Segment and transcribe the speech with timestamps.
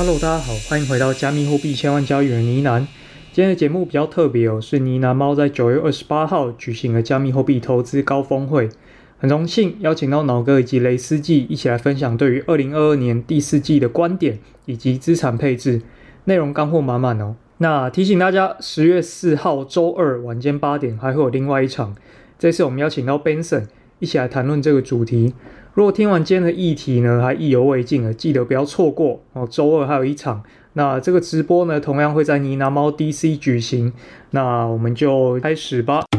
[0.00, 2.86] Hello，大家好，欢迎回到加密货币千万交易员呢喃。
[3.34, 8.70] 今天的节目比较特别哦，是呢喃猫在九月二十八号举行了加密货币投资高峰会，
[9.18, 15.82] 很荣幸邀请到脑哥以及雷斯记一起来分享对于二零二二年第四季的观点以及资产配置，
[16.24, 17.36] 内容干货满满哦。
[17.58, 21.94] 那提醒大家，十月四号周二晚间八点还会有另外一场，
[22.38, 23.66] 这次我们邀请到 Benson
[23.98, 25.34] 一起来谈论这个主题。
[25.74, 29.46] 如果听完今天的议题呢，还意犹未尽的，记得不要错过哦。
[29.48, 33.92] 周二还有一场，那这个直播呢，同样会在尼拿猫 DC 举行。
[34.30, 36.09] 那我们就开始吧。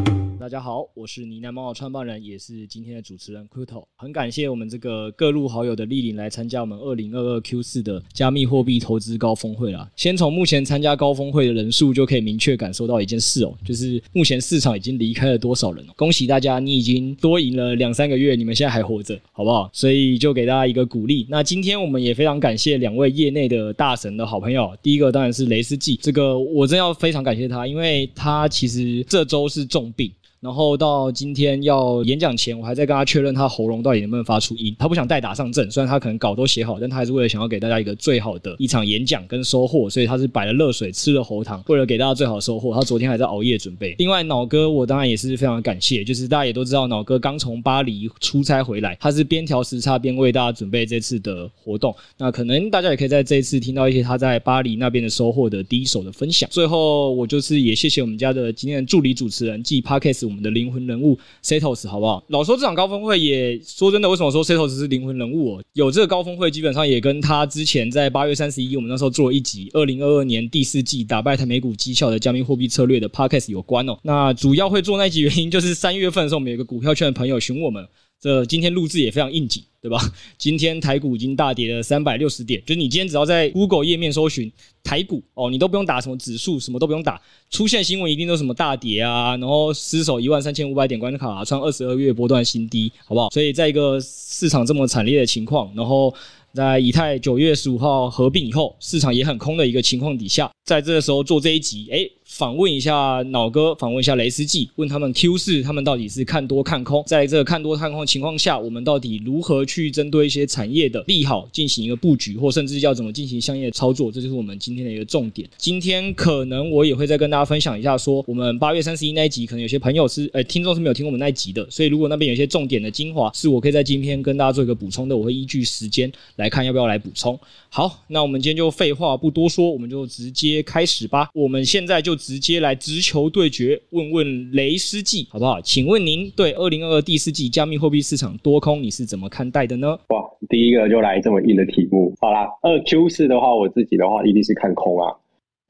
[0.42, 3.84] 大家好，我是呢喃猫的创办人，也是今天的主持人 Kuto。
[3.96, 9.88] 很感谢我们这个各路好友的莅临来参加我们二零二二 Q 四的加密货币投资高峰会啦。
[9.96, 15.94] 先从目前参加高峰会的人数就可以明确感受到一件事哦，就是目前市场已经离开了多少人哦。
[15.96, 19.70] 恭喜大家，你已经多赢了两三个月，你们现在还活着，好不好？
[19.72, 21.28] 所以就给大家一个鼓励。
[21.30, 30.12] 那今天我们也非常感谢两位业内的大神的好朋友，第一个当然是雷斯季，这个我真要非常感谢他，因为他其实这周是重病。
[30.42, 34.76] 然后到今天要演讲前，我还在跟他确认他喉咙到底能不能发出音。
[34.80, 42.74] 他不想代打上阵，虽然他可能稿都写好，但他还是为了想要给大家一个最好的一场演讲跟收获，所以他是摆了热水，吃了喉糖，为了给大家最好的收获。
[42.74, 43.94] 他昨天还在熬夜准备。
[44.00, 51.96] 另外，脑哥我当然也是非常感谢，就是大家也都知道，脑哥刚从巴黎出差回来，他是边调时差边为大家准备这次的活动。
[52.18, 56.50] 那可能大家也可以在这一次听到一些他在巴黎那边的收获的第一手的分享。
[56.52, 61.20] 最后，我就是也谢谢我们家的今天的助理主持人，继 Podcast 我们的灵魂人物。
[61.44, 62.24] Setos 好不好？
[62.30, 65.64] 老说这场高峰会也说真的，为什么说 Setos 是灵魂人物哦？
[65.74, 73.98] 有这个高峰会，基本上也跟他之前在八月三十一，我们那时候做了一集二零二二年第四季打败台美股绩效的加密货币策略的 Podcast 有关哦。
[74.04, 77.86] 那主要会做那集原因，就是三月份的时候，我们有个股票圈的朋友询我们。
[78.22, 80.00] 这今天录制也非常应景，对吧？
[80.38, 84.52] 今天台股已经大跌了三百六十点，就是你今天只要在 Google 页面搜寻
[84.84, 93.32] 台股哦，你都不用打什么指数，什么都不用打，出现新闻一定都是什么大跌啊，然后失守一万三千五百点关卡，创二十二月波段新低，好不好？
[93.32, 96.14] 所以在一个市场这么惨烈的情况，然后
[96.54, 107.04] 在以太九月十五号合并以后，市场也很空的一个情况底下，在这个时候做这一集，诶访问一下脑哥，访问一下雷斯记，问他们 Q 四他们到底是看多看空？
[107.06, 114.12] 在这个看多看空的情况下，我们到底如何去针对一些产业的利好进行一个布局，或甚至要怎么进行相应的操作？
[114.12, 115.48] 这就是我们今天的一个重点。
[115.56, 127.40] 今天可能我也会再跟大家分享一下，说我们八月三十一那一集，可能有些朋友是呃听众是没有听我们那一集的，所以如果那边有些重点的精华，是我可以在今天跟大家做一个补充的，我会依据时间来看要不要来补充。
[127.70, 131.30] 好，那我们今天就废话不多说，我们就直接开始吧。
[131.36, 135.60] 我们现在就直直接来直球对决，问问雷斯记好不好？
[135.60, 140.00] 请问您对二零二二第四季加密货币市场多空你是怎么看待的呢？
[140.08, 142.16] 哇，第一个就来这么硬的题目。
[142.22, 145.14] 好啦，二 Q 四的话，我自己的话一定是看空啊。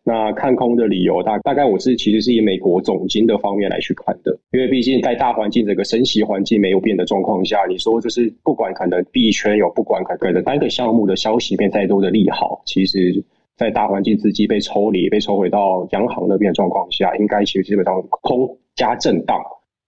[0.04, 13.24] 那看空的理由大大概我是其实是以美国总经的方面来去看的，因为毕竟在大环境这个升息环境没有变的状况下，你说就是不管可能币圈有不管可能单个项目的消息面再多的利好，其实。
[13.62, 19.40] 在大环境资金被抽离、被抽回到央行那边的状况下，应该其实基本上空加震荡，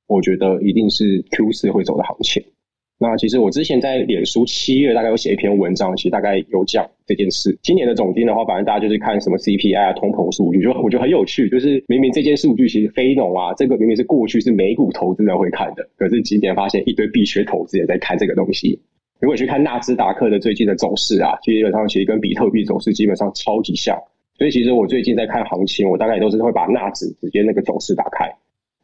[0.06, 2.44] 我觉得一定是 Q 四会走的行情。
[3.00, 7.58] 那其实我之前在脸书七月大概有写一篇文章，其实大概有讲这件事。
[7.64, 11.50] 今年的总金的话，反正大家就是看什么 CPI 啊、通膨数据，就我觉得很有趣。
[11.50, 18.80] 就是明明这件数据其实非农啊，这个明明是过去是美股投资人会看的，可是今年发现一堆币圈投资人在看这个东西。
[19.24, 23.98] 如果去看纳斯达克的最近的走势啊，基本上其实跟比特币走势基本上超级像，
[24.38, 28.28] 所以其实我最近在看行情，我大概也都是会把纳指直接那个走势打开，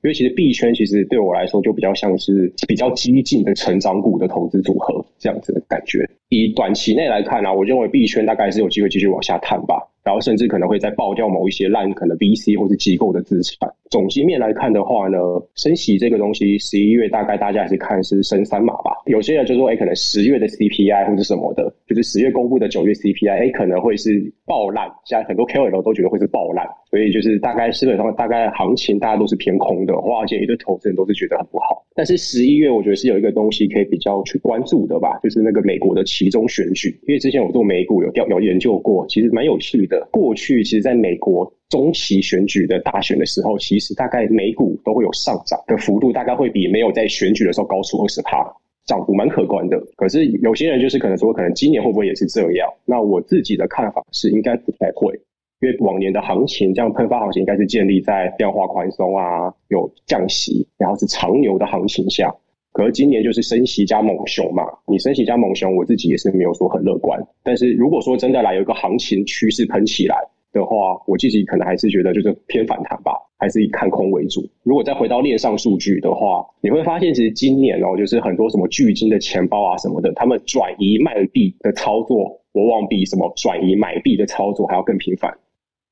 [0.02, 6.10] 因为其实币圈其实对我来说就比较像是比较激进的成长股的投资组合这样子的感觉。
[6.30, 9.90] 以短期内来看啊，我认为币圈大概是有机会继续往下探吧。
[10.04, 13.70] 然后甚至可能会再爆掉某一些烂可能 VC 或是机构的资产。
[13.90, 15.18] 总经面来看的话呢，
[15.56, 18.92] 升息这个东西，十一月大概大家还是看是升三码吧。
[19.06, 24.88] 有些人就说，哎，可能十月的 CPI 或者什么的，就是十月公布的九月 CPI，哎，可能会是爆烂。
[25.06, 29.98] 现在很多 KOL 都觉得会是爆烂，所以就是大概基本上大概行情大家都是偏空的。
[30.00, 31.84] 华尔街一堆投资人都是觉得很不好。
[31.96, 36.90] 但是十一月我觉得是有一个东西可以比较去关注的吧，就是那个美国的期中选举。
[37.08, 39.89] 因为之前我做美股有调有研究过，其实蛮有趣的。
[40.12, 48.46] 过去其实，在美国中期选举的大选的时候，其实大概美股都会有上涨的幅度，大概会比没有在选举的时候高出二十趴，
[48.86, 49.80] 涨幅蛮可观的。
[49.96, 52.68] 可是有些人就是可能说，可能今年会不会也是这样？
[52.86, 55.14] 那我自己的看法是，应该不太会，
[55.62, 62.34] 因为往年的行情这样喷发行情，应该是建立在量化宽松啊、有降息，然后是长牛的行情下。
[62.72, 67.20] 可是今年就是升息加猛熊嘛，你升息加猛熊，我自己也是没有说很乐观。
[67.44, 70.16] 但是如果说真的来有一个行情趋势喷起来
[70.54, 74.48] 的话，我自己可能还是觉得就是偏反弹吧，还是以看空为主。
[74.64, 85.36] 如果再回到链上数据的话，你会发现其实今年哦，就是很多什么巨鲸的钱包啊什么的，他们转移卖币的操作，往往比什么转移买币的操作还要更频繁。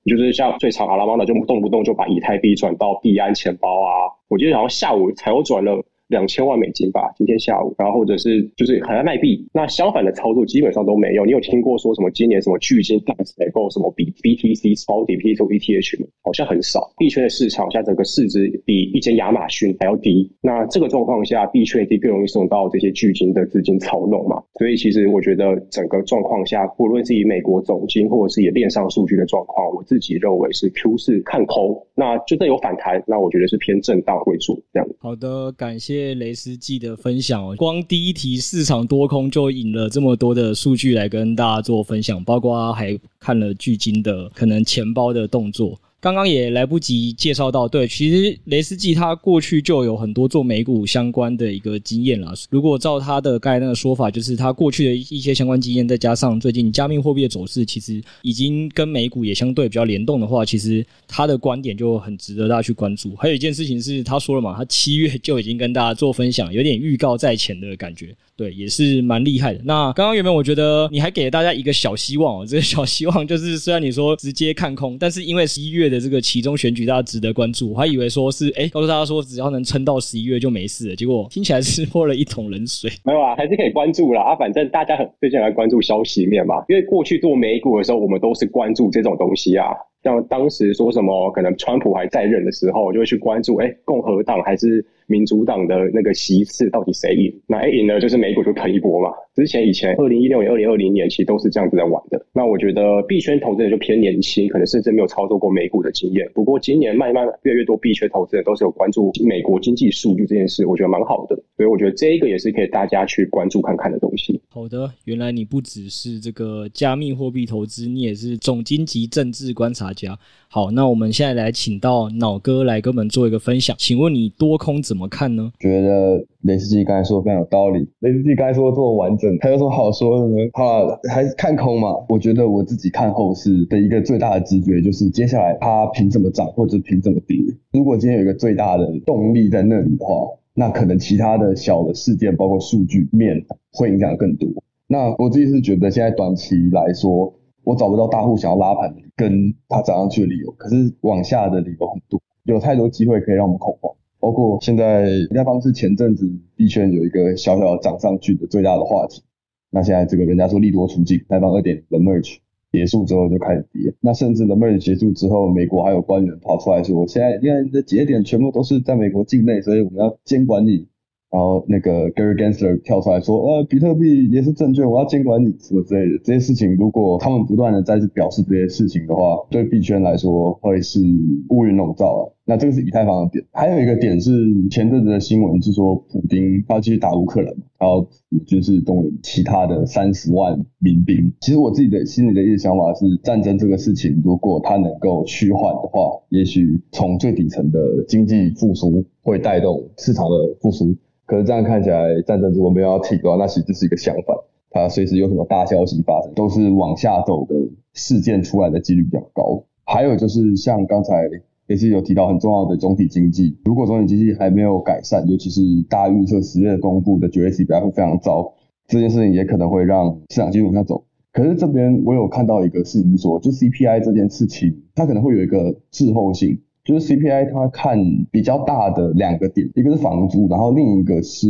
[0.05, 5.83] 就是像最常阿拉曼达就动不动就把以太币转到币安钱包啊，我记得好像下午才有转了。
[6.07, 11.25] 两千万美金吧，今天下午，然后或者是就是还在卖币，那相反的操作基本上都没有。
[11.25, 16.07] 你有听过说什么今年什么巨金大采购什么比 BTC 抄底 BTC ETH 吗？
[16.23, 16.89] 好像很少。
[16.97, 24.41] 币圈的市场现在整个市值比一间亚马逊还要低，那这个状况下，币圈一定更容易受到这些巨金的资金操弄嘛。
[24.57, 34.87] 所以其实我觉得整个状况下，不论是以美国总金或者是以链上数据的状况，我自己认为是 Q 四看空，那就算有反弹，那我觉得是偏震荡为主这样。
[34.99, 35.96] 好的，感谢。
[35.97, 45.79] 谢雷斯记的分享哦，光第一题市场多空就引了这么多的数据来跟大家做分享，包括还看了巨鲸的可能钱包的动作。
[45.99, 52.31] 刚刚也来不及介绍到，对，其实雷斯基他过去就有很多做美股相关的一个经验了。
[52.51, 63.15] 如果照他的刚才那个说法，就是他过去的一些相关经验，再加上最近加密货币的走势，其实已经跟美股也相对比较联动的话，其实他的观点就很值得大家去关注。
[63.15, 68.15] 还有一件事情是，他说了嘛，他七月就已经跟大家做分享，有点预告在前的感觉。
[68.35, 69.59] 对，也是蛮厉害的。
[69.63, 82.89] 那刚刚原本我觉得你还给了大家一个小希望哦，这个小希望就是虽然你说直接看空，但是因为十一月的这个其中选举大家值得关注，我还以为说是哎告诉大家说只要能撑到十一月就没事了，结果听起来是泼了一桶冷水。
[83.03, 89.67] 没有啊，还是可以关注啦啊，反正大家很最近来关注消息面嘛，因为过去做美股的时候，我们都是关注这种东西啊。
[90.03, 94.85] 像当时说什么可能川普还在任的时候，就会去关注哎共和党还是。
[95.07, 97.33] 民主党的那个席次到底谁赢？
[97.47, 99.09] 那一赢呢，就是美股就喷一波嘛。
[99.35, 102.25] 之前以前二零一六年、二零二零年其实都是这样子在玩的。
[102.33, 106.29] 那我觉得币圈投资人就偏年轻，可能甚至没有操作过美股的经验。
[106.33, 111.35] 不过今年慢慢越来越多币圈投资人都是有关注美国经济数据这件事，我觉得蛮好的。
[111.55, 114.41] 所以我觉得这一个也是可以大家去关注看看的东西。
[114.49, 120.17] 好的，原来你不只是这个加密货币投资，你也是总经济政治观察家。
[120.49, 123.75] 好，那我们现在来请到脑哥来跟我们做一个分享。
[123.77, 125.51] 请问你多空怎怎么看呢？
[125.59, 127.87] 觉得雷斯基刚才说的非常有道理。
[127.99, 130.37] 雷斯基刚才说的这么完整，还有什么好说的呢？
[130.53, 131.89] 好，还是看空嘛？
[132.09, 137.37] 我觉得我自己看后市的一个最大的直觉就是，接下来它凭什么涨，或者凭什么跌？
[137.71, 140.15] 如果今天有一个最大的动力在那里的话，
[140.55, 144.49] 那可能其他的小的事件，包括数据面，会影响更多。
[144.87, 147.31] 那我自己是觉得，现在短期来说，
[147.63, 153.93] 我找不到大户想要拉盘跟它涨上去的理由，可是往下的理由很多，有太多机会可以让我们恐慌。
[154.27, 159.23] 包括现在以太坊是前阵子币圈有一个小小涨上去的最大的话题，
[159.69, 162.35] 那现在这个人家说利多出尽，开放二点零 merge
[162.69, 170.87] 结束之后就开始跌，那甚至 the merge 结束之后，美国还有官员跑出来说，现在因为你的节点全部都是在美国境内，所以我们要监管你。
[171.29, 176.17] 然后那个 Gary Gensler 跳出来说，呃，比特币也是证券，我要监管你什么之类的。
[176.23, 181.01] 这些事情，如果他们不断的再次表示这些事情的话，对币圈来说会是
[181.49, 182.33] 乌云笼罩了。
[182.45, 183.43] 那这个是以太坊的点。
[183.51, 184.31] 还有一个点是
[184.71, 188.07] 前阵子的新闻是说，普丁他要继续打乌克兰，然后
[188.45, 191.33] 军事动员其他的三十万民兵。
[191.41, 200.95] 其实我自己的心里的一个想法是，战争这个事情，如果它能够趋缓的话，也许从最底层的经济复苏会带动市场的复苏。
[201.27, 204.35] 可是这样看起来，战争如果没有要停的话，那其实是一个相反。
[204.71, 207.55] 它随时有什么大消息发生，都是往下走的
[207.93, 209.63] 事件出来的几率比较高。
[209.85, 211.29] 还有就是像刚才
[211.67, 218.53] 也是有提到很重要的总体经济，如果总体经济还没有改善，尤其是大家预测十月公布的九月 CPI 会非常糟，
[218.87, 221.03] 这件事情也可能会让市场继续往下走。
[221.33, 226.61] 可是这边我有看到一个事情说，就 CPI 这件事情，它可能会有一个滞后性。
[226.87, 227.99] 就是 CPI，它看
[228.31, 231.49] 比较大的两个点，一个是房租，然后另一个是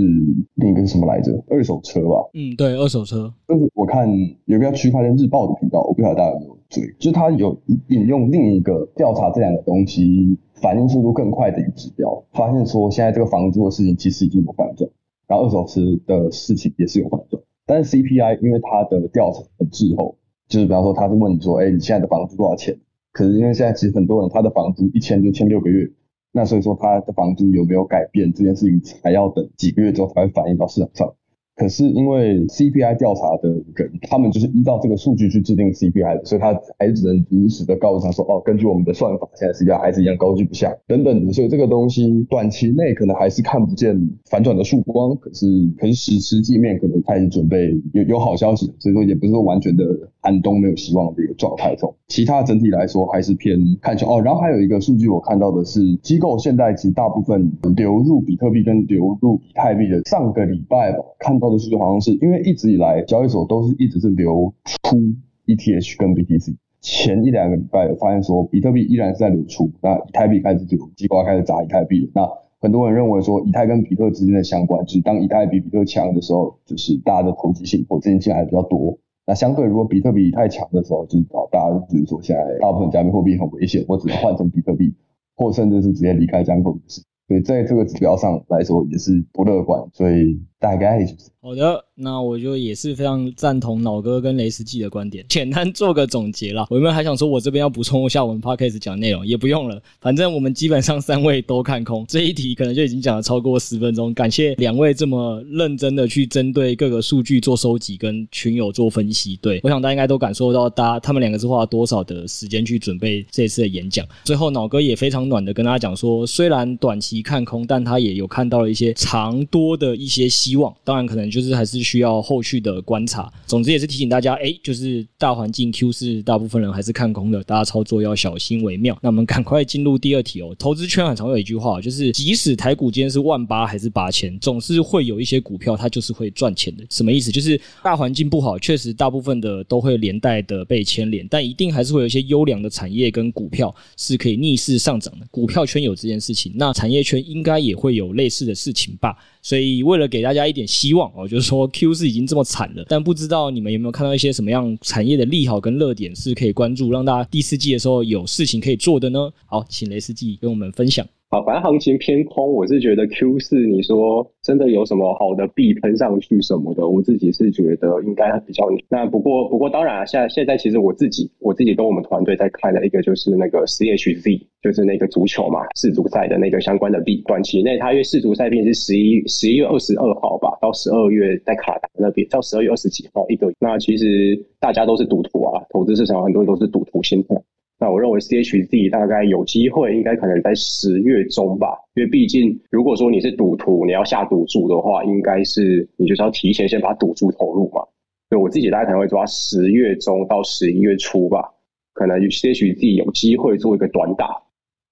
[0.55, 1.31] 另一个是什么来着？
[1.47, 2.27] 二手车吧。
[2.33, 3.31] 嗯，对，二手车。
[3.47, 4.09] 就是我看
[4.45, 7.55] 有个叫区块链日报的频道，我不晓得大家有没有追，就是它有
[7.89, 14.89] 引用另一个调查这两个东西反应速度更快的一个指标，发现说现在这个房租的事情其实已经有反转，
[15.27, 20.15] 然后二手车的事情也是有反转，但是 CPI 因为它的调查很滞后，
[20.47, 22.75] 就是比方说他是问你说，哎，你现在的房租多少钱？
[23.17, 25.89] 可是因为现在其实很多人他的房租一签就签六个月，
[26.31, 31.11] 那所以说他的房租有没有改变这件事情，还要等几个月之后才会反映到市场上。
[31.55, 41.33] 可是因为 CPI 调查的人，他们就是依照这个数据去制定 CPI 的，所以他还是只能如实的告诉他说，哦，根据我们的算法，现在 CPI 还是一样高居不下，等等的。
[41.33, 45.47] 所以这个东西短期内可能还是看不见反转的曙光，可是
[45.79, 49.83] 可是实实际面可能开始准备有有好消息，所以说也不是说完全的
[50.27, 51.95] 寒冬没有希望的一个状态中。
[52.09, 54.21] 其他整体来说还是偏看好哦。
[54.21, 64.97] 然后还有一个数据我看到的是，机构现在其实大部分流入比特币跟流入以太币的，上个礼拜吧看到的数据好像是因为一直以来交易所都是一直是流出
[65.45, 72.29] ETH 跟 BTC，前一两个礼拜发现说比特币依然是在流出，那以太币开始流，机构开始砸以太币，那
[72.59, 78.97] 很多人认为说以太跟比特之间的相关，就是当以太比比特强的时候，就是大家的投机性或资金进来比较多。
[79.27, 84.95] 那相对，如果比特币太强的时候，就是大家只是说，现在大部分加密货币很危险，我只能换成比特币，
[85.35, 87.07] 或甚至是直接离开加密货币市场。
[87.27, 89.83] 所以在这个指标上来说，也是不乐观。
[89.91, 91.15] 所以大概就是。
[91.39, 95.25] 好的，那我就也是非常赞同脑哥跟雷斯记的观点。
[95.29, 99.25] 简单做个总结啦，我有没有还想说，我这边要补充一下我们 podcast 讲内容？
[99.25, 104.13] 也不用了，反正我们基本上三位都看空这一题，可能就已经讲了超过十分钟。
[104.13, 109.37] 感谢两位这么认真的去针对各个数据做收集，跟群友做分析。
[109.41, 114.05] 对，我想大家应该都感受到，大家他们两个是花了多少的时间去准备这次的演讲。
[114.25, 120.75] 最后，脑哥也非常暖的跟大家讲说，虽然短期看空，但他也有看到了一些长多的一些希望。
[120.83, 122.07] 当然，可能就是还是需要。
[122.27, 128.97] 后续的观察，总之也是提醒大家，哎，就是大环境 Q 四，大部分人还是看空的，大家操作要小心为妙。
[129.01, 130.55] 那我们赶快进入第二题哦。
[130.57, 136.83] 投资圈很常有一句话，就是即使台股今天是万八还是八千，总是会有一些股票它就是会赚钱的。
[136.89, 137.31] 什么意思？
[137.31, 145.27] 就是大环境不好，确实大部分的都会连带的被牵连，但一定还是会有一些优良的产业跟股票是可以逆势上涨的。
[145.31, 149.15] 股票圈有这件事情，那产业圈应该也会有类似的事情吧？
[149.47, 152.07] 所以为了给大家一点希望哦，就是说 Q 是。
[152.07, 159.29] 已经这么惨了，但不知道你们有没有看到一些什么样产业的利好跟热点是可以关注，让大家第四季的时候有事情可以做的呢？
[159.45, 161.05] 好，请雷司机跟我们分享。
[161.29, 168.65] 好，反正行情偏空，我是觉得 Q 四，你说真的有什么好的币喷上去什么的，我自己是觉得应该比较。
[168.87, 177.21] 那不过不过当然啊，现在现在其实我自己我自己跟我们团队在看的一个就是那个 CHZ，就是那个足球嘛，世足赛的那个相关的币。
[177.27, 183.51] 短期内它因为世足赛毕竟是十一十一月二十二号吧，到十二月在卡达那边，到十二月二十几号一个。
[183.59, 187.35] 那其实大家都是赌徒啊，投资市场很多人都是赌徒心态。
[187.79, 197.81] 那我认为 C H D 大概有机会，应该可能在十月中吧，因为毕竟如果说你是赌徒，你要下赌注的话，应该是你就是要提前先把赌注投入嘛。
[198.29, 201.53] 所以我自己大概可能会抓十月中到十一月初吧，
[201.93, 204.41] 可能 C H D 有机会做一个短打。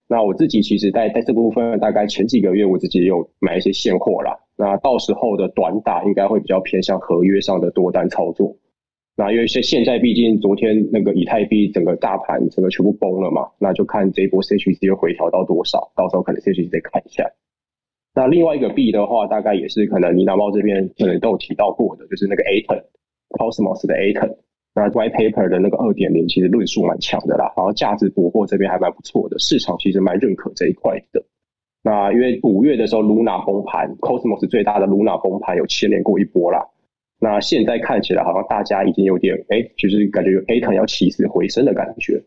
[0.08, 4.38] 那我自己其实在在这部分大概前几个月，我自己也有买一些现货啦。
[4.56, 8.56] 那到时候的短打应该会比较偏向合约上的多单操作。
[9.18, 17.26] 那因为现现在毕竟昨天那个以太币整个大盘整个全部崩了嘛，那就看这一波 CHZ 又回调到多少，到时候可能 CHZ 再看一下。
[18.14, 22.84] 那另外一个币的话，大概也是可能你拿猫这边可能都有提到过的，就是那个 Aton
[23.30, 24.36] Cosmos 的 Aton，
[24.74, 31.24] 那 White Paper 的那个二点零其实论述蛮强的啦，然后价值博货这边还蛮不错的，市场其实蛮认可这一块的。
[31.84, 36.68] 那因为五月的时候 Luna 崩盘，Cosmos 最大的 Luna 崩盘有牵连过一波啦。
[37.20, 42.22] 那现在看起来好像大家已经有点哎，就是感觉有 Atom 要起死回生的感觉。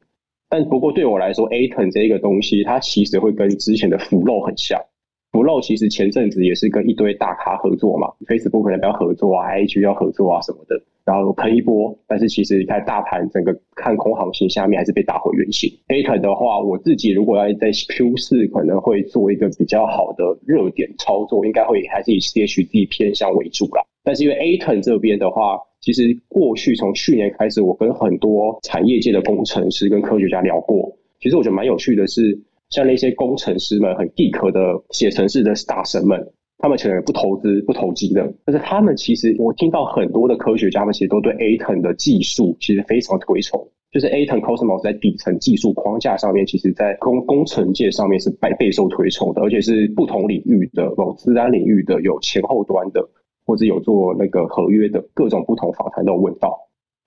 [0.49, 4.81] 但不过对我来说，Atom 这个东西，它其实会跟之前的 Flow 很像。
[5.31, 11.95] Flow 其实前阵子也是跟一堆大咖合作嘛，Facebook 可能要合作啊，IG 要合作啊什么的，然后喷一波。
[12.07, 15.71] 但是其实你看大盘整个看空行情下面还是被打回原形。
[15.89, 23.85] Atom 的话，我自己如果要在 Q 四可能会做一个比较好的热点操作，应该会还是以 C H D 偏向为主啦。
[24.09, 30.97] 但是因为 Aton 这边的话，其实过去从去年开始，我跟很多产业界的工程师跟科学家聊过。
[31.21, 43.69] 其实我觉得蛮有趣的是，像那些工程师们很 geek 的写程式的大神们，他们可能不投资不投机的，但是他们其实我听到很多的科学家们其实都对 Aton 的技术其实非常推崇。
[43.93, 53.07] 就是 Aton Cosmos 在底层技术框架上面，其实在工工程界上面是百备受推崇的，而且是不同领域的，某自然领域的，有前后端的。
[53.49, 56.55] 或者有做那个合约的各种不同访谈都问到。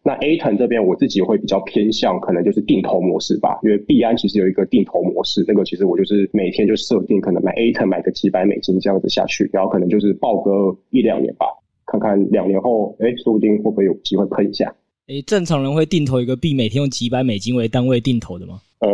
[0.03, 11.45] 那 Atom 这边我自己会比较偏向，可能就是定投模式吧，因为币安其实有一个定投模式，那个其实我就是每天就设定可能买 Atom 买个几百美金这样子下去，然后可能就是抱个一两年吧，
[11.86, 14.74] 看看两年后，哎，说不定会不会有机会喷一下。
[15.07, 18.60] 哎，正常人会定投一个币，每天用几百美金为单位定投的吗？
[18.82, 18.90] 呃，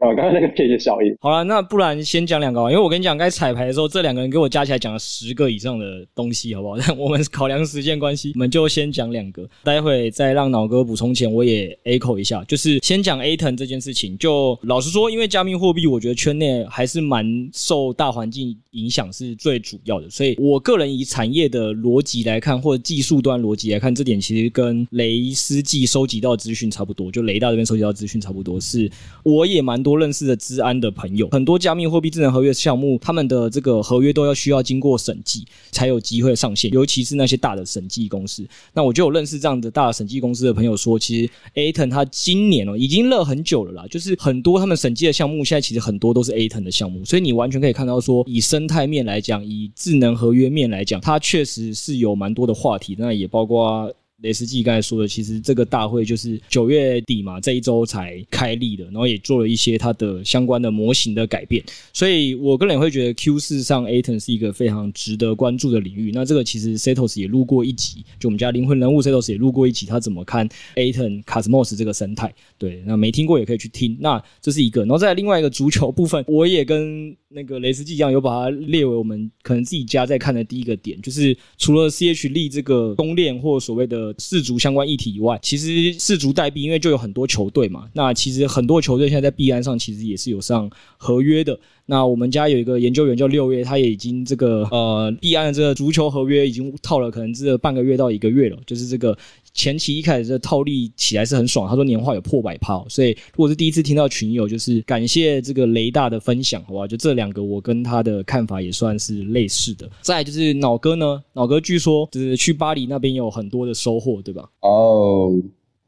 [0.00, 1.16] 啊，刚刚那个谢谢小叶。
[1.18, 6.76] 好了，那不然先讲两个吧，因为我跟你讲，该彩排的时候，这两个人给我加起来讲了十个以上的东西，好不好？
[6.86, 14.18] 但我们考量时间关系，我们就先讲两个，待会再让脑哥补充前，我也 echo 一下，就是先讲 Atom 这件事情。
[14.18, 17.24] 就老实说，因为加密货币，我觉得圈内还是蛮
[17.54, 28.90] 受大环境影响是最主要的，所以我个人以产业的逻辑来看，或者技术端逻辑来看，这点其实跟雷司机收集到资讯差不多，就雷大这边收集到资讯差不多是。
[29.22, 38.46] 我也蛮多认识的资安的朋友，很多加密货币智能合约项目，他们的这个合约都要需要经过审计才有机会上线，尤其是那些大的审计公司。
[38.72, 53.92] 那我就有认识这样的大的审计公司的朋友说，其实 Atom 它今年哦已经热很久了啦，就是很多他们审计的项目现在其实很多都是 Aton 的项目，所以你完全可以看到说，以生态面来讲，以智能合约面来讲，它确实是有蛮多的话题，那也包括。
[54.22, 61.62] 雷斯季刚才说的，其实这个大会就是九月底嘛，这一周才开立的，然后也做了一些它的相关的模型的改变，
[61.92, 66.12] 所以我个人也会觉得 Q 四上 Aton 是一个非常值得关注的领域。
[66.14, 72.32] 那这个其实 Setos 也录过一集，就我们家灵魂人物 Setos 也录过一集，他怎么看 Aton Cosmos 这个生态？
[72.56, 73.96] 对，那没听过也可以去听。
[74.00, 77.16] 那这是一个，然后再另外一个足球部分，我也跟。
[77.34, 91.58] 那个雷斯季一样，有把它列为我们可能自己家在看的第一个点，就是除了 CH 力这个公链或所谓的四足相关议题以外，其实四足代币因为就有很多球队嘛，那其实很多球队现在在币安上其实也是有上合约的。
[91.86, 99.16] 那我们家有一个研究员叫六月，他也已经这个呃立案的这个足球合约已经套了可能这半个月到一个月了，就是这个。
[99.54, 106.86] 前期一开始这套利起来是很爽，他说年化有破百趴，所以如果是第一次听到群友，就是感谢这个雷大的分享，好吧？
[106.86, 109.86] 就这两个我跟他的看法也算是类似的。
[110.00, 114.48] 再就是脑哥呢，脑哥据说就是去巴黎那边有很多的收获，对吧？
[114.60, 115.30] 哦，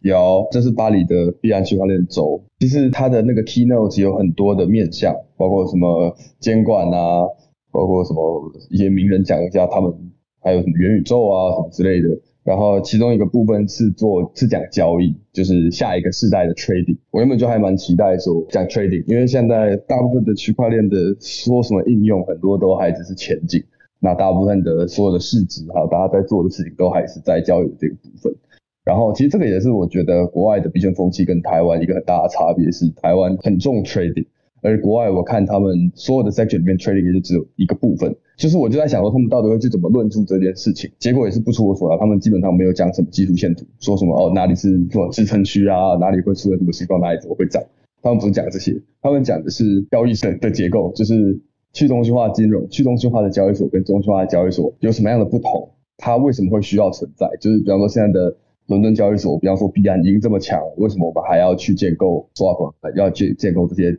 [0.05, 2.39] 有，这是巴黎的必然区块链周。
[2.61, 7.25] 其实它的那个 keynote 有很多的面向，包括什么监管啊，
[7.73, 9.91] 包括什么一些名人讲一下他们，
[10.43, 12.09] 还有什么元宇宙啊什么之类的。
[12.45, 16.99] 然后其中一个部分是做是讲交易，就是下一个世代的 trading。
[17.11, 23.65] 我原本就还蛮期待说讲 trading，因为现在大部分的区块链的说什么应用，很多都还只是前景。
[24.01, 28.35] 那大部分的所有的市值还有大家在做的事情，都还是在交易的这个部分。
[28.85, 34.27] 然后其实这个也是我觉得国外的币圈风气跟台湾一个很大的差别是，台湾很重 trading。
[34.61, 40.91] 而国外，我看他们所有的 section 里面 trading 也就只有一个部分，就是我就在想说，他们到底会去怎么论述这件事情？
[40.99, 47.63] 结果也是不出我所料，他们基本上没有讲什么技术线图，说什么哦哪里是做支撑区啊，哪里会出现什么情况，哪里怎么会涨？
[48.03, 51.39] 他们不是讲这些，他们讲的是交易所的结构，就是
[51.75, 55.71] 去中心化金融、去中心化的交易所跟中心化的交易所有什么样的不同？
[55.99, 57.29] 它为什么会需要存在？
[57.39, 58.35] 就是比方说现在的
[58.67, 63.99] 伦敦交易所，比方说币安已经这么强，为什么我们还要去建构 swap，要去建构这些？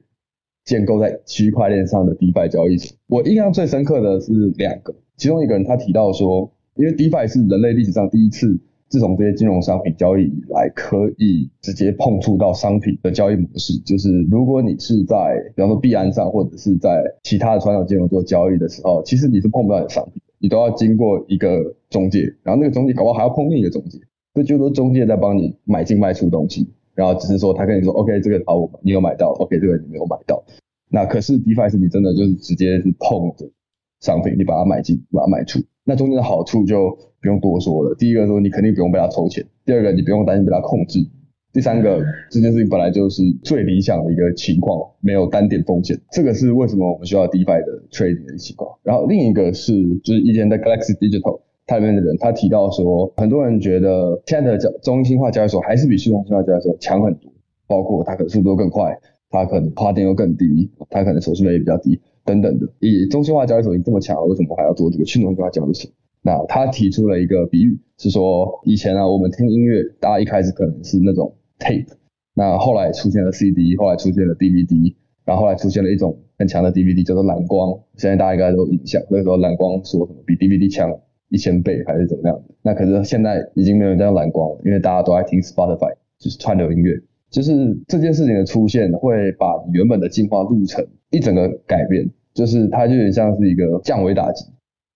[0.66, 24.00] 建构在区块链上的 DeFi 交易所，我印象最深刻的是两个，其中一个人他提到说，因为 DeFi 是人类历史上第一次，自从这些金融商品交易以来，可以直接碰触到商品的交易模式，就是如果你是在，比方说币安上或者是在其他的传统金融做交易的时候，其实你是碰不到你的商品，你都要经过一个中介，然后那个中介搞不好还要碰另一个中介，
[24.36, 26.70] 这就是中介在帮你买进卖出东西。
[26.94, 30.42] 然后只是说，他跟你说，OK，这个好，我你有买到，OK，这个你没有买到。
[30.90, 33.52] 那可是 DeFi 是你真的就是直接是碰着
[34.00, 35.60] 商品，你把它买进，把它卖出。
[35.84, 37.94] 那中间的好处就不用多说了。
[37.96, 41.02] 第一个说，你肯定不用被他抽钱；第二个，你不用担心被他控制；
[41.52, 46.00] 第三个，这件事情本来就是最理想的一个情况，没有单点风险。
[46.12, 48.78] 这个是为什么我们需要 DeFi 的 trading 的情况。
[48.84, 51.42] 然后另一个是，就是以前在 Galaxy Digital。
[51.68, 57.32] 他里面的人，他提到说，很多人觉得现在的交中心化交易所还是比去中心化交易所强很多，
[57.68, 59.00] 包括它可能速度更快，
[59.30, 62.68] 它可能花电又更低，它可能手续费也比较低等等的。
[62.80, 65.90] 以中心化交易所已经这么强，为什么还要做这个去中心化交易所？
[66.22, 71.88] 那他提出了一个比喻，是说以前啊，我们听音乐，大家一开始可能是那种 tape，
[72.36, 77.80] 那后来出现了 CD，后来出现了 DVD，然后后来出现了一种很强的 DVD，叫做蓝光。
[77.98, 80.92] 现在大家应该都有印象，那时候蓝光说什么比 DVD 强。
[81.30, 82.56] 一千倍还是怎么样的？
[82.62, 86.94] 那可是现在已经没有人在用蓝光了，因为大家都爱听 Spotify，就是串流音乐。
[87.32, 94.46] 就是这件事情的出现，会把原本的进化路程一整个改变，就是它就有点像是一个降维打击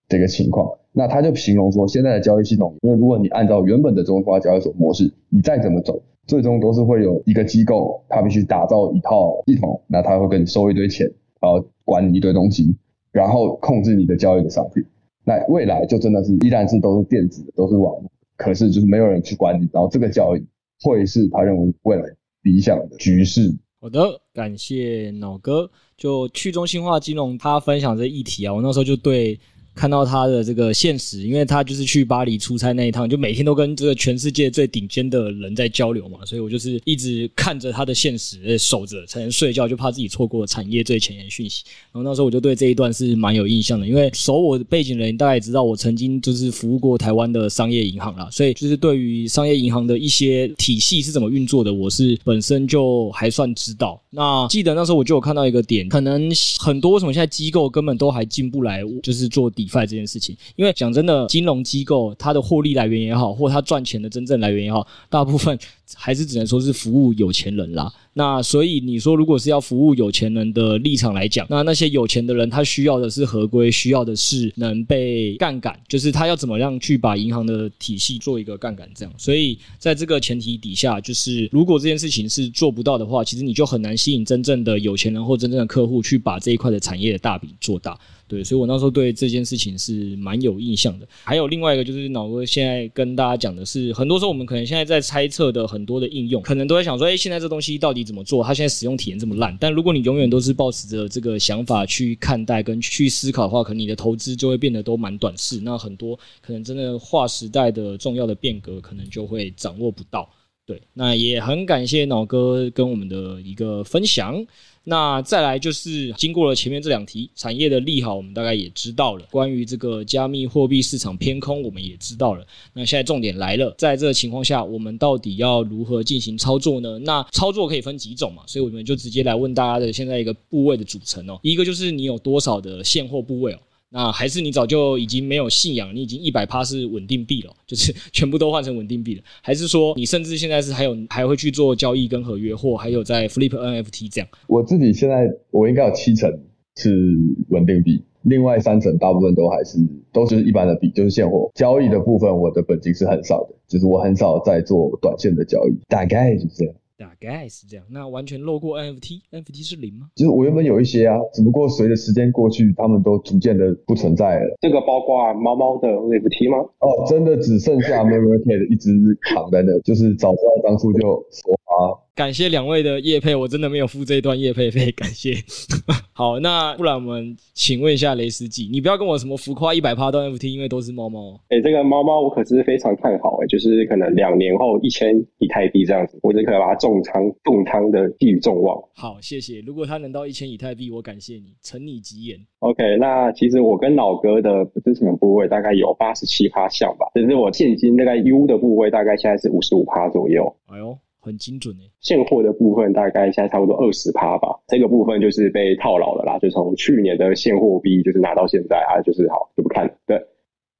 [0.07, 0.69] 这个情况。
[0.91, 11.07] 那他就形容说，现在的交易系统，因为如果你按照原本的中心化交易所模式，你再怎么走，最终都是会有一个机构，它必须打造一套系统，那他会跟你收一堆钱，
[11.41, 12.75] 然后管你一堆东西，
[13.11, 14.83] 然后控制你的交易的商品。
[15.29, 20.43] 那未来就真的是依然是都是电子的，都是网络，可是就是没有人去管理，然后这个教育
[20.81, 22.03] 会是他认为未来
[22.41, 25.69] 理想的局势好的，感谢脑哥。
[25.95, 29.39] 就去中心化金融，他分享这议题啊，我那时候就对。
[29.79, 41.63] 看到他的这个现实，因为他就是去巴黎出差那一趟，就每天都跟这个全世界最顶尖的人在交流嘛，所以我就是一直看着他的现实，守着才能睡觉，就怕自己错过产业最前沿讯息。
[41.93, 54.01] 然后那时候我就对这一段是蛮有印象的，因为熟我的背景的人大概也知道，我曾经就是服务过台湾的商业银行啦，所以就是对于商业银行的一些体系是怎么运作的，我是本身就还算知道。
[54.09, 59.68] 那记得那时候我就有看到一个点，可能很多什么现在机构根本都还进不来，就是做底。
[59.85, 65.57] 这件事情，因为讲真的，金融机构它的获利来源也好，或它赚钱的真正来源也好，大部分
[65.95, 67.91] 还是只能说是服务有钱人啦。
[68.19, 79.13] 那所以你说，如果是要服务有钱人的立场来讲，那那些有钱的人他需要的是合规，需要的是能被杠杆，就是他要怎么样去把银行的体系做一个杠杆，这样。
[79.17, 87.97] 所以在这个前提底下，就是如果这件事情是做不到的话，其实你就很难吸引真正的有钱人或真正的客户去把这一块的产业的大饼做大。
[88.27, 91.07] 对，所以我那时候对这件事情是蛮有印象的。
[91.23, 98.43] 还有另外一个就是脑哥现在跟大家讲的是，很多时候我们可能现在在猜测的很多的应用，可能都在想说，哎，现在这东西到底怎么做？
[98.43, 99.55] 他现在使用体验这么烂。
[99.61, 105.59] 但如果你永远都是抱持着这个想法去看待跟去思考的话，可能你的投资就会变得都蛮短视。
[105.59, 110.27] 那很多可能真的划时代的重要的变革，可能就会掌握不到。
[110.69, 114.45] 对，那也很感谢脑哥跟我们的一个分享。
[114.83, 122.45] 那再来就是经过了前面这两题，产业的利好我们大概也知道了，关于这个加密货币市场偏空我们也知道了。
[122.73, 126.99] 那现在重点来了，在这个情况下，我们到底要如何进行操作呢？
[126.99, 128.43] 那操作可以分几种嘛？
[128.45, 131.39] 所以我们就直接来问大家的现在一个部位的组成哦。
[131.41, 133.59] 一个就是你有多少的现货部位哦。
[133.91, 139.23] 那还是你早就已经没有信仰，你已经一百趴是稳定币了， 就是全部都换成稳定币了？
[139.41, 144.29] 还是说你甚至现在是还有还会去做交易跟合约，或还有在 flip NFT 这样？
[144.47, 146.31] 我自己现在我应该有七成
[146.75, 147.17] 是
[147.49, 149.79] 稳定币，另外三成大部分都还是
[150.13, 156.73] 都是一般的币，就是现货交易的部分，我的本金是很少的，就是我很少在做短线的交易，大概就是这样。
[156.99, 160.09] 大概是这样，那完全漏过 NFT，NFT 是零吗？
[160.15, 164.57] 其实我原本有一些啊，只不过随着时间过去，他们都逐渐的不存在了。
[164.59, 166.57] 这个包括猫猫的 NFT 吗？
[166.79, 168.91] 哦，真的只剩下 Memory 一直
[169.33, 171.95] 躺在那，就是早知道当初就说啊。
[172.15, 175.35] 感谢两位的叶配，我真的没有付这一段叶配费， 感谢。
[176.11, 181.39] 好，那不然我们请问一下雷斯记，你不要跟我什么浮夸一百趴到 NFT，因为都是猫猫。
[181.47, 188.77] 哎、欸，这个猫猫我可是非常看好哎、欸，就是可能两年后一千以太币这样子，我就可以把它重仓重仓的寄予众望。
[188.93, 189.61] 好，谢谢。
[189.61, 192.37] 如果它能到一千以太币，我感谢你，承你吉言。
[192.59, 200.53] OK，那其实我跟老哥的资产部位大概有八十七趴像吧，只是我现金大概 U 的部位大概现在是五十五趴左右。
[200.67, 200.97] 哎呦。
[201.19, 210.17] 很精准诶，现货的部分大概现在差不多二十趴吧，这个部分就是被套牢了啦，就从去年的现货币就是拿到现在啊，就是好就不看了，对。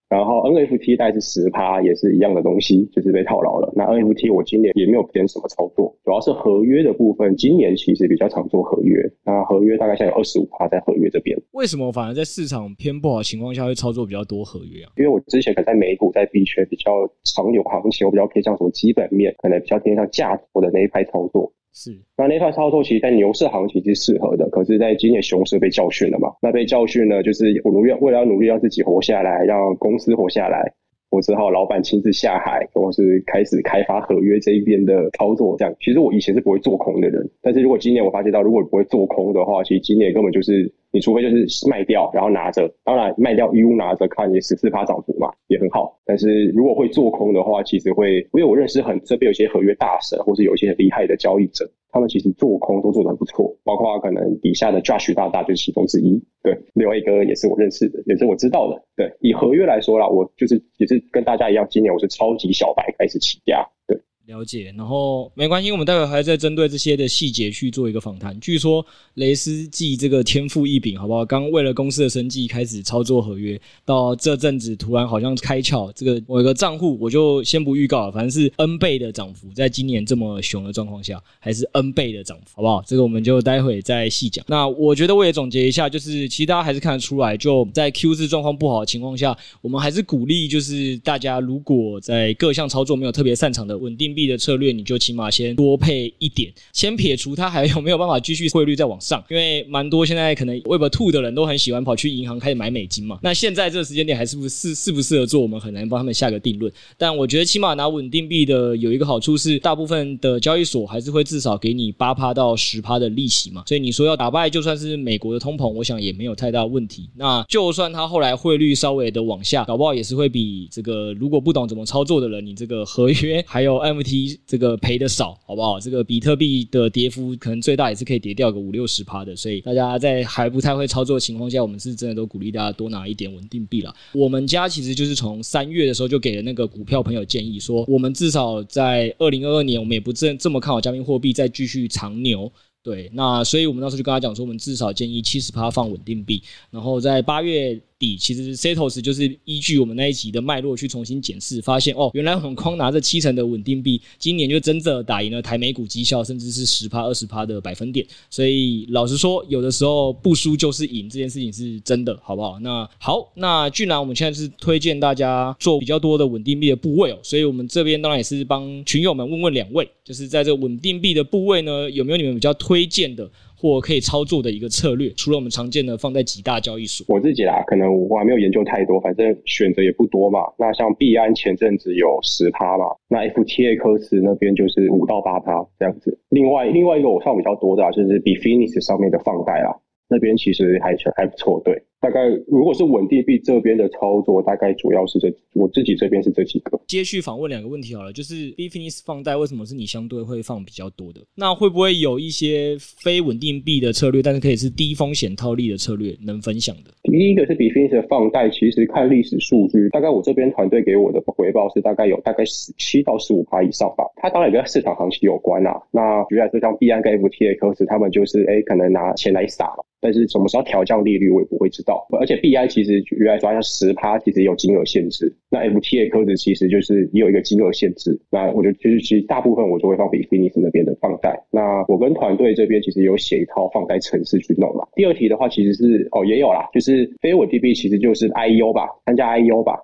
[0.09, 3.71] 然后 NFT 大概是十趴，也是一样的东西，就是被套牢了。
[3.75, 8.99] 那 NFT 我今年也没有偏什么操作，主要是合约的部分，今年其实比较常做合约。
[9.23, 11.37] 那合约大概现在有二十五趴在合约这边。
[11.51, 14.91] 为什么反而在市场偏不好的情况下会操作比较多合约啊？
[14.97, 16.91] 因为我之前可能在美股在币圈比较
[17.23, 21.53] 常有行情，我比较偏向什么基本面，可能比较偏向价值的那一派操作。
[21.73, 26.29] 是，那那套操作其实，在牛市行情是适合的，可是，在今年熊市被教训了嘛？
[26.41, 30.73] 那被教训呢，就是我努要为了要努力让自己活下来，让公司活下来，
[31.11, 35.55] 我只好老板亲自下海，或是开始开发合约这一边的操作。
[35.57, 40.73] 这样，其实我以前是不会做空的人，但是如果今年我发现到，如果不会做空的话，其实今年根本就是。
[40.91, 45.99] 你除非就是卖掉，然后拿着，当然卖掉 U 拿着看也十四趴涨幅嘛，也很好。
[46.03, 53.55] 但是如果会做空的话，其实会，因为我认识很这边有些合约大神，或是有一些很厉害的交易者，他们其实做空都做得很不错。
[53.63, 58.81] 包括可能底下的 Josh 大大就是其中之一，对，另外一个也是我认识的，也是我知道的。
[58.95, 63.95] 对，以合约来说啦，我就是也是跟大家一样，今年我是超级小白开始起家，对。
[64.29, 68.39] 了解，然后没关系，我们待会还在针对这些的细节去做一个访谈。
[68.39, 71.25] 据说雷斯记这个天赋异禀，好不好？
[71.25, 82.83] 刚为了公司的生计开始操作合约，到这阵子突然好像开窍，这个我有个账户，我就先不预告了，反正是 N 倍的涨幅，在今年这么熊的状况下，还是 N 倍的涨幅，好不好？
[82.85, 84.45] 这个我们就待会再细讲。
[84.47, 94.29] 那我觉得我也总结一下，就是其实大家还是看得出来，就在 Q 四状况不好的情况下，我们还是鼓励，就是大家如果在各项操作没有特别擅长的稳定币。
[94.29, 96.53] 的策略，你就起码先多配一点。
[96.71, 103.17] 先撇除它还有没有办法继续汇率再往上，因为蛮多现在可能 Web Two 的人都很喜欢跑去银行开始买美金嘛。
[103.23, 106.71] 那现在这个时间点还是不是适不适合做，我们很难帮他们下个定论。
[106.97, 113.63] 但我觉得起码拿稳定币的有一个好处是，大部分的交易所还是会至少给你八趴到十趴的利息嘛。
[113.65, 117.09] 所以你说要打败就算是美国的通膨，我想也没有太大问题。
[117.15, 124.08] 那就算它后来汇率稍微的往下，搞不好也是会比这个如果不懂怎么操作的人，你这个合约还有 MT
[124.45, 125.79] 这个赔的少，好不好？
[125.79, 129.35] 这个比特币的跌幅可能最大也是可以跌掉个五六十趴的。
[129.35, 133.93] 所以大家在还不太会操作的情况下，我们是真的都鼓励大家多拿一点稳定币了。
[134.13, 142.51] 我们家其实就是从三月的时候就给了那个股票朋友建议说，我们至少在二零二二年，我们也不这这么看好加密货币再继续长牛。
[142.81, 146.41] 对，那所以我们那时候就跟他讲说，我们至少建议七十趴放稳定币，
[146.71, 147.79] 然后在八月。
[147.99, 158.07] 底其实 Setos 就是依据我们那一集的脉络去重新检视，发现哦，原来我们光拿着七成的稳定币，今年就真的打赢了台美股绩效，甚至是十趴二十趴的百分点。
[158.29, 162.57] 所以老实说，有的时候不输就是赢，这件事情是真的，好不好？
[162.61, 173.29] 那好，那既然我们现在是推荐大家做比较多的稳定币的部位哦，所以我们这边当然也是帮群友们问问两位，就是在这稳定币的部位呢，有没有你们比较推荐的？
[173.59, 180.39] 或可以操作的一个策略，除了我们常见的放在几大交易所，我自己啦，可能我还没有研究太多，反正选择也不多嘛。
[180.57, 186.17] 那像币安前阵子有十趴嘛，那 FTX 科斯那边就是五到八趴这样子。
[186.29, 189.75] 另外另外一个我算比较多的啊，就是 Bitfinex 上面的放贷啦。
[190.11, 196.79] 那边其实还还不错，对，大概如果是稳定币这边的操作，大概主要是这我自己这边是这几个。
[196.87, 201.19] 接续访问两个问题好了，就是 Bitfinex 放贷为什么是你相对会放比较多的？
[201.35, 206.91] 那会不会有一些非稳定币的策略，但是可以是低风险套利的策略能分享的？
[207.03, 214.05] 第一个是 Bitfinex 的放贷，其实看历史数据，大概我这边团队给我的回报是大概有大概十七到十五趴以上吧。
[214.15, 215.75] 它当然也跟市场行情有关啊。
[215.91, 219.83] 那举例来说，像币安跟 FTX 他们就是哎，可能拿钱来撒嘛。
[220.01, 221.88] 但是什么时候调降利率，我也不会知道。
[222.19, 225.33] 而且 BI 其实原来说像十趴，其实有金额限制。
[225.49, 228.19] 那 MTA 科子其实就是也有一个金额限制。
[228.29, 231.39] 那我觉得其实其实大部分我就会放比 f i n i x 那边的放贷。
[231.51, 234.85] 那我跟团队这边其实有写一套放贷程式去弄嘛。
[234.95, 239.79] 第二题的话，其实是哦也有啦，就是非我 DB 其实就是 IEO 吧，参加 IEO 吧。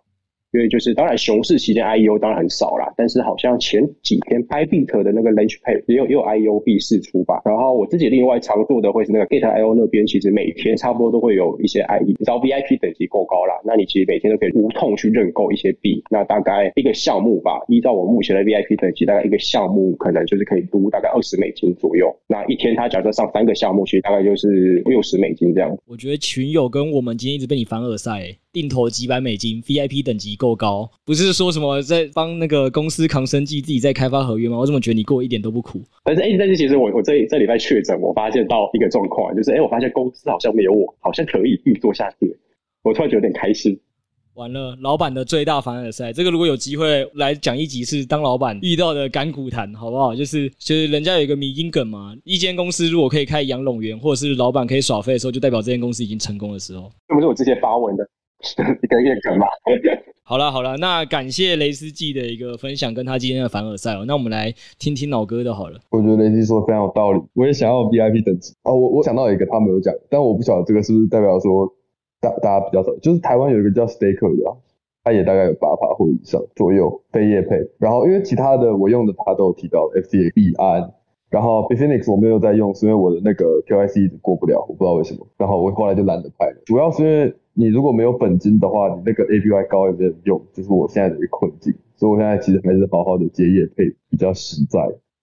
[0.55, 7.41] 因为就是，当然熊市期间 IEO 当然很少啦，但是好像前几天 Bybit 的那个 Launchpad 也有也有 IEO 币释出吧。
[7.43, 16.01] 然后我自己另外常做的会是那个 Gate.io 那边，其实每天差不多都会有一些 IE，只要 VIP 等级够高啦，那你其实每天都可以无痛去认购一些币。
[16.09, 22.15] 那大概一个项目吧，依照我目前的 VIP 等级，大概一个项目可能就是可以撸大概二十美金左右。
[22.27, 25.75] 那一天他假设上三个项目，其实大概就是六十美金这样。
[25.85, 34.57] 我觉得群友跟我们今天一直被你凡尔赛、定投几百美金，VIP 等级够高，不是说什么在帮那个公司扛生计，自己在开发合约吗？
[34.57, 35.81] 我怎么觉得你过一点都不苦？
[36.03, 42.37] 但是哎，但是其实我我这这礼拜确诊，我发现到一个状况，就是哎，我发现公司好像没有我，好像可以运作下去，
[42.83, 43.79] 我突然觉得有点开心。
[44.35, 50.13] 完了，老板的最大凡尔赛，这个如果有机会来讲一集，是当老板遇到的干股谈，好不好？
[50.13, 56.91] 就是就是人家有一个迷因梗嘛，一间公司如果可以开养龙园，或者是老板可以耍废的时候，就代表这间公司已经成功的时候。
[57.07, 58.05] 这不是我之前发文的。
[58.83, 59.47] 一个月梗吧。
[60.27, 64.03] 好了好了，那感谢雷斯记的一个分享，跟他今天的凡尔赛哦。
[64.07, 65.79] 那我们来听听老哥的好了。
[65.91, 68.75] 我觉得雷斯说的非常有道理，我也想要 VIP 等级哦。
[68.75, 71.71] 我我想到一个他没有讲，但我不晓得这个是不是代表说
[72.19, 74.57] 大大家比较少，就是台湾有一个叫 Staker 的，
[75.03, 77.57] 他也大概有八趴或以上左右非业配。
[77.77, 80.91] 然后因为其他的我用的他都有提到 FCA 币安。
[81.29, 85.27] 然后 Bitfinex 我没有在用，是因为我的那个 KYC 一直过不了，我不知道为什么。
[85.37, 91.73] 然后我后来就懒得拍了，主要是因为你如果没有本金的话，你那个 APY 高也没有用，就是我现在的一个困境。
[91.95, 94.79] 所以我现在其实还是好好的接业配比较实在。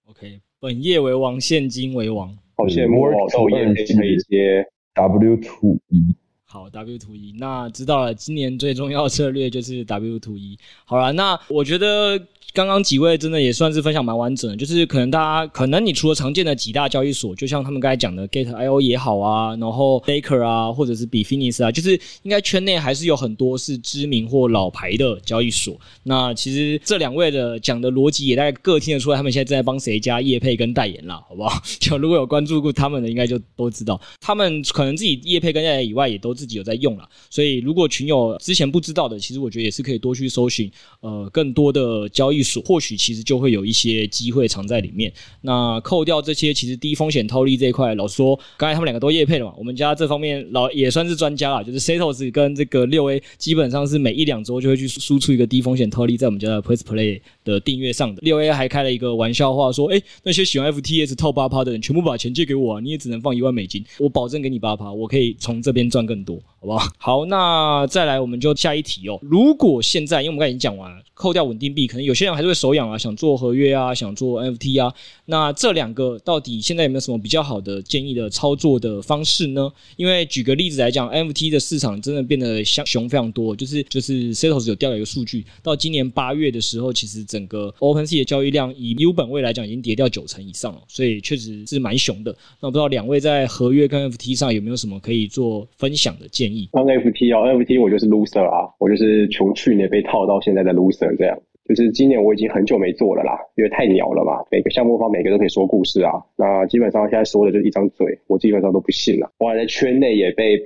[0.08, 2.34] OK，本业为王，现金为王。
[2.56, 6.14] 好羡慕哦，都业可以接 W2E。
[6.52, 10.58] 好，W2E，那知道了，今年最重要的策略就是 W2E。
[10.84, 12.20] 好了，那我觉得。
[12.54, 25.80] 刚刚几位真的也算是分享蛮完整的，就是可能大家可能你除了常见的几大交易所，就像他们刚才讲的 Gate.io 也好啊，然后 Baker 啊，或者是 Bitfinex 啊，就是应该圈内还是有很多是知名或老牌的交易所。
[26.02, 31.58] 那其实这两位的讲的逻辑也大概各听得出来，他们现在正在帮谁家业配跟代言啦，好不好？
[31.80, 37.08] 就如果有关注过他们的，应该就都知道，他们可能自己业配跟代言以外，也都自己有在用啦。
[37.30, 40.68] 所以如果群友之前不知道的，其实我觉得也是可以多去搜寻，
[41.00, 45.12] 呃，更多的交易所，或许其实就会有一些机会藏在里面。
[45.42, 58.20] 那扣掉这些，其实低风险套利这一块，老说，刚才他们两个都业配了嘛，我们家这方面老也算是专家啦，就是 Setos 跟这个六 A 基本上是每一两周就会去输出一个低风险套利在我们家的 Press Play 的订阅上的。
[58.22, 66.31] 六 A 还开了一个玩笑话说，诶，那些喜欢 FTS 套八趴的人，全部把钱借给我啊，你也只能放一万美金，我保证给你八趴，我可以从这边赚更多，
[66.62, 66.88] 好不好？
[66.96, 69.18] 好，那再来我们就下一题哦。
[69.20, 74.94] 如果现在，因为我们刚才已经讲完了，扣掉稳定币，可能有些人还是会手痒啊，想做合约啊，想做 NFT 啊。
[75.24, 79.72] 那这两个到底现在有没有什么比较好的建议的操作的方式呢？
[79.96, 92.30] 因为举个例子来讲，NFT 的市场真的变得像熊非常多，就是就是 Setos 有调了一个数据，到今年八月的时候，其实整个 OpenSea 的交易量以 U 本位来讲，已经跌掉九成以上了，所以确实是蛮熊的。
[92.60, 101.38] 那我不知道两位在合约跟 NFT 上有没有什么可以做分享的建议？NFT 哦，NFT 我就是 loser 啊，我就是从去年被套到现在的 loser 这样。
[101.68, 104.42] 就是今年我已经很久没做了啦，因为太鸟了嘛。
[104.50, 109.30] 每个项目方每个都可以说故事啊，那基本上现在说的就是一张嘴，我基本上都不信了。
[109.38, 110.60] 我还在圈内也被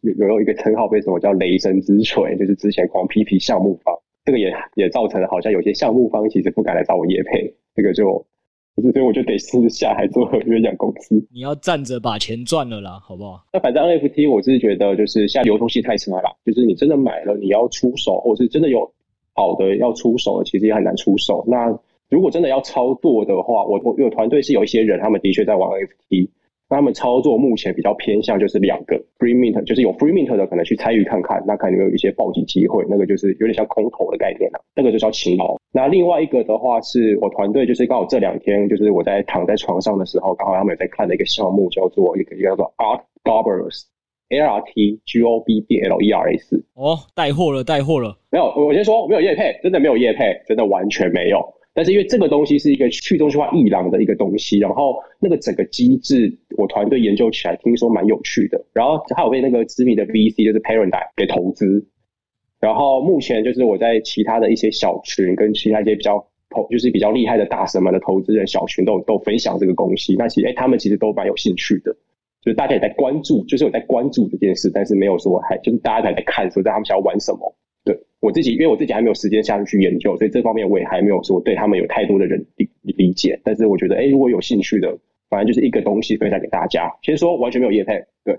[0.00, 8.26] 有有一个称号被什么叫雷神之锤，就是之前狂批评项目方，这个也也造成了好像有些项目方其实不敢来找我业配，这个就
[8.80, 11.14] 所以我就得私下海做合约养公司。
[11.32, 13.44] 你要站着把钱赚了啦，好不好？
[13.52, 18.90] 那反正 NFT 我是觉得就是现在流通性太差了，就是你真的买了，你要出手，或是真的有。
[19.32, 21.42] 好的要出手，其实也很难出手。
[21.46, 21.74] 那
[22.10, 26.28] 如果真的要操作的话，我我有团队是有一些人，他们的确在玩 NFT，
[26.70, 35.56] 那他们操作目前比较偏向就是两个 free mint，就是有 free mint 的可能去参与看看，那可能有一些暴击机会，那个就是有点像空投的概念了，那个就叫勤劳。
[35.72, 43.82] 那另外一个的话是我团队就是刚好这两天就是我在躺在床上的时候，刚好他们也在看的一个项目，叫做一个一个叫做 Art Gobblers。
[44.32, 48.16] A R T G O B B L E R S 哦，带货了，带货了。
[48.30, 51.44] 没有，我先说没有业配，真的没有业配，真的完全没有。
[51.72, 58.60] 但是因为这个东西是一个去中心化艺廊的一个东西，然后那个整个机制，我团队研究起来听说蛮有趣的。
[58.72, 61.86] 然后还有被那个知名的 V C 就是 Paradigm 给投资。
[62.58, 70.16] 然后目前就是我在其他的一些小群跟其他一些比较投，就是比较厉害的大神们的投资人小群都都分享这个东西。
[70.16, 71.96] 那其实哎，他们其实都蛮有兴趣的。
[72.42, 77.54] 就是大家也在关注，就是有在关注这件事，但是没有说还就是大家还在看说在他们想要玩什么。
[77.84, 83.40] 对我自己，因为我自己还没有时间下去去研究，所以这方面我也还没有说对他们有太多的人理理解。
[83.44, 86.90] 但是我觉得，哎，如果有兴趣的，反正就是一个东西分享给大家。
[87.02, 88.38] 先说完全没有业配，对。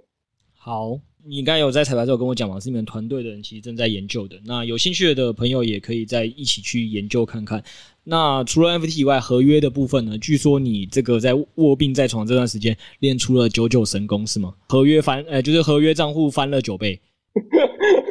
[0.54, 4.40] 好，你刚才有在彩排的时候跟我讲嘛，是你们团队的人其实正在研究的。
[4.46, 7.64] 那有兴趣的朋友也可以再一起去研究看看。
[8.04, 10.18] 那除了 NFT 以外，合约的部分呢？
[10.20, 14.54] 据说你这个在卧病在床这段时间练出了九九神功是吗？
[14.68, 17.00] 合约翻，呃，就是合约账户翻了九倍。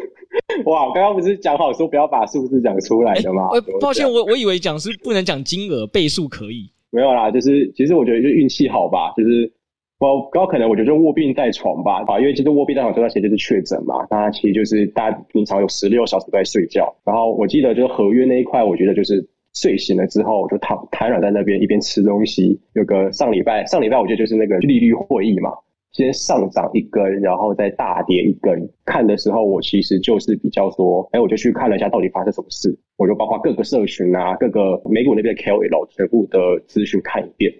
[0.71, 3.49] 哇，刚刚不是讲好说不要把数字讲出来的吗？
[3.49, 6.71] 欸、抱歉，我我以为讲是不能讲金额，倍数可以。
[6.91, 9.53] 没有啦，就是其实我觉得就运气好吧，就是
[9.99, 19.29] 我刚可能我觉得就卧病在床吧，啊，因为其实卧病在床这段时间就是确诊嘛，那其实就是大家平常有十六小时都在睡觉，然后我记得就是合约那一块，我觉得就是。
[19.53, 22.57] 睡醒了之后，我就躺瘫软在那边，一边吃东西。
[22.75, 25.51] 有个上礼拜，上礼拜我觉得就是那个利率会议嘛，
[25.92, 28.68] 先上涨一根，然后再大跌一根。
[28.85, 37.53] 看的时候，我其实就是比较说，哎，我就去看了一下到底发生什么事，我就包括各个社群啊，各个美股那边的 KOL 全部的资讯看一遍。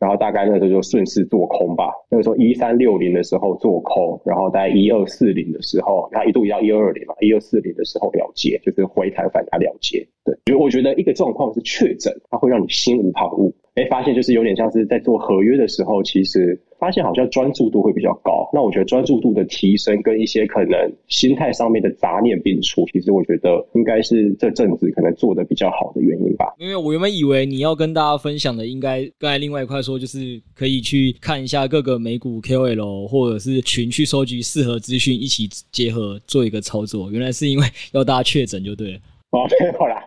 [0.00, 1.92] 然后大概那时候就顺势做空吧。
[2.10, 10.04] 那个时候一三六零的时候做空，然后在一二四零的时候，它一度要一二二零嘛，一二四零的时候了结，就是回弹反弹了结。
[10.24, 13.52] 对，就我觉得一个状况是确诊，它会让你心无旁骛。
[13.76, 18.50] 哎，发现就是有点像是在做合约的时候，其实发现好像专注度会比较高。
[18.52, 26.52] 那我觉得专注度的提升跟一些可能心态上面的杂念摒除，其实我觉得应该是这阵子可能做的比较好的原因吧。
[26.58, 37.12] 因为我原本以为你要跟大家分享的，应该刚才另外一块说，就是可以去看一下各个美股 KOL 或者是群去收集适合资讯，一起结合做一个操作。
[37.12, 38.98] 原来是因为要大家确诊就对了。
[39.30, 40.02] 哦，没有啦。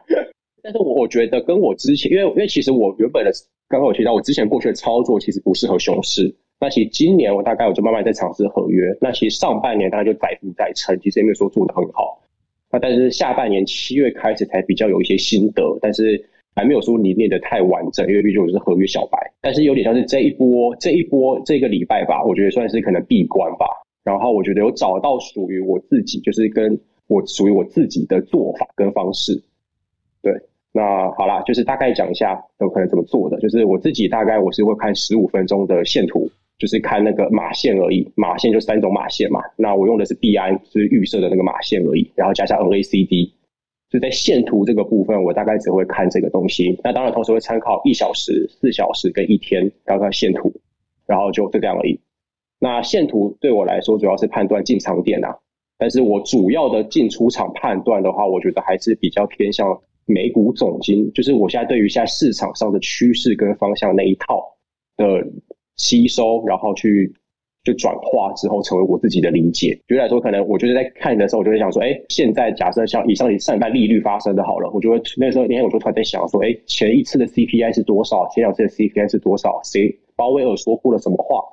[0.61, 3.31] 但是我觉得跟我之前，因为因为其实我原本的。
[3.67, 6.35] 刚刚我提到，我之前过去的操作其实不适合熊市。
[6.59, 8.95] 那其实今年我大概我就慢慢在尝试合约。
[9.01, 12.21] 那其实上半年大概就载浮载沉，其实也没有说做得很好。
[12.71, 16.23] 那但是下半年七月开始才比较有一些心得，但是
[16.55, 19.17] 还没有说你练的太完整，因为毕竟我是合约小白。
[19.41, 23.65] 但是有点像是这一波这一波这个礼拜吧，我觉得算是可能闭关吧。
[24.03, 29.41] 然后我觉得有找到属于我自己，就是跟我属于我自己的做法跟方式，
[30.21, 30.33] 对。
[30.71, 33.39] 那好啦，就是大概讲一下有可能怎么做的。
[33.39, 39.41] 就是我自己大概我是会看十五分钟的线图，就是看那个码线而已，码线就三种码线嘛。
[39.57, 43.31] 那我用的是币安，就是预设的那个码线而已，然后加上 NACD。
[43.87, 46.77] 就在线图这个部分，我大概只会看这个东西。
[46.83, 50.51] 那当然，同时会参考一小时、四小时跟一天，刚刚线图，
[51.06, 51.97] 然后就这样而已。
[52.60, 55.37] 那线图对我来说，主要是判断进场点啊。
[55.77, 64.58] 但是我主要的进出场判断的话，我觉得还是比较偏向美股总金，就是我现在对于现在市场上的趋势跟方向那一套
[64.97, 65.25] 的
[65.78, 67.13] 吸收，然后去
[67.63, 69.80] 就转化之后成为我自己的理解。
[69.88, 78.28] 举例来说，可能我就是在看的时候，我就会想说，哎，现在假设像以上以上一半利率发生的好了，我就会那时候那天我就突然在想说，哎，前一次的 CPI 是多少？
[78.30, 79.60] 前两次的 CPI 是多少？
[79.63, 81.44] 谁鲍威尔说过了什么话？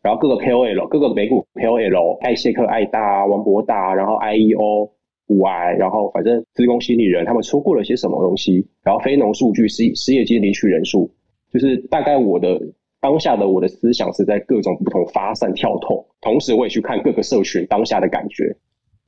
[0.00, 4.88] 然后各个 KOL，各个美股 KOL，艾谢克、艾大、王博大，然后 IEO、
[5.26, 8.64] 五 I，，然后反正资工心理人，他们说过了些什么东西？
[8.84, 11.10] 然后非农数据、失失业金领取人数，
[11.52, 12.62] 就是大概我的
[13.00, 18.44] 当下的我的思想是在各种不同发散跳动，同时我也去看各个社群当下的感觉，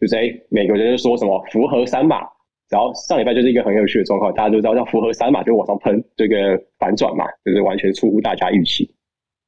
[0.00, 2.20] 就是哎，每个人说什么符合三码，
[2.68, 8.88] 然后上礼拜就是一个很有趣的状况，大家都知道，叫符合三码就往上喷，这个反转嘛，就是完全出乎大家预期。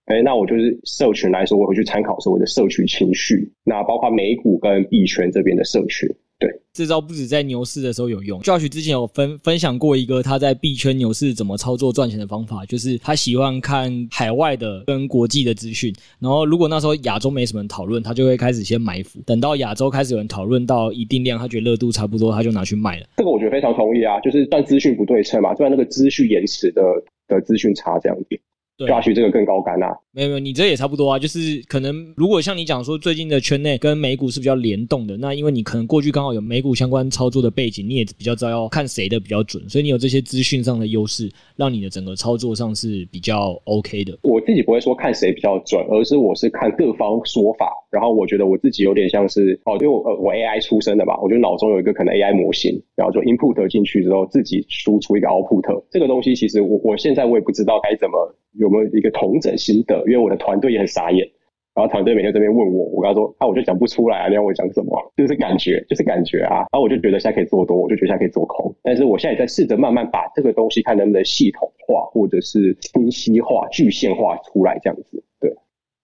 [0.07, 6.09] 哎，那我就是社群来说，我会去参考所谓的社群情绪，那包括美股跟币圈这边的社群。
[6.43, 8.41] 对，这招不止在牛市的时候有用。
[8.41, 23.07] Josh 之前有分分享过一个他在币圈牛市怎么操作赚钱的方法，就是他喜欢看海外的跟国际的资讯，然后如果那时候亚洲没什么人讨论，他就会开始先埋伏，等到亚洲开始有人讨论到一定量，他觉得热度差不多，他就拿去卖了。
[23.17, 26.83] 这个我觉得非常同意啊，就是算资讯不对称嘛，算那个资讯延迟的
[27.29, 28.41] 的资讯差这样子。
[28.87, 29.95] 抓取这个更高杆呐、啊？
[30.13, 31.19] 没有没有，你这也差不多啊。
[31.19, 44.19] 就是可能如果像你讲说，最近的圈内跟美股是比较联动的，那因为你可能过去刚好有美股相关操作的背景，你也比较知道要看谁的比较准，所以你有这些资讯上的优势，让你的整个操作上是比较 OK 的。
[44.23, 55.85] 我自己不会说看谁比较准，而是我是看各方说法，然后我觉得我自己有点像是哦，因为我呃我 AI 出身的嘛，我觉得脑中有一个可能 AI 模型，然后就 input 进去之后，自己输出一个 output。
[55.91, 58.37] 这个东西其实我我现在我也不知道该怎么。
[58.59, 59.99] 有没有一个同整心得？
[60.07, 61.27] 因为我的团队也很傻眼，
[61.75, 65.13] 然后团队每天这边问我，我跟他说，啊，我就讲不出来啊，你要我讲什么？
[65.17, 66.57] 就是感觉，就是感觉啊。
[66.57, 68.75] 然后我就觉得现在可以做多，我就觉得现在可以做空。
[68.83, 75.25] 但是我现在也在试着慢慢把这个东西看能不能系统化，或者是清晰化、具现化出来，这样子。
[75.41, 75.55] 对，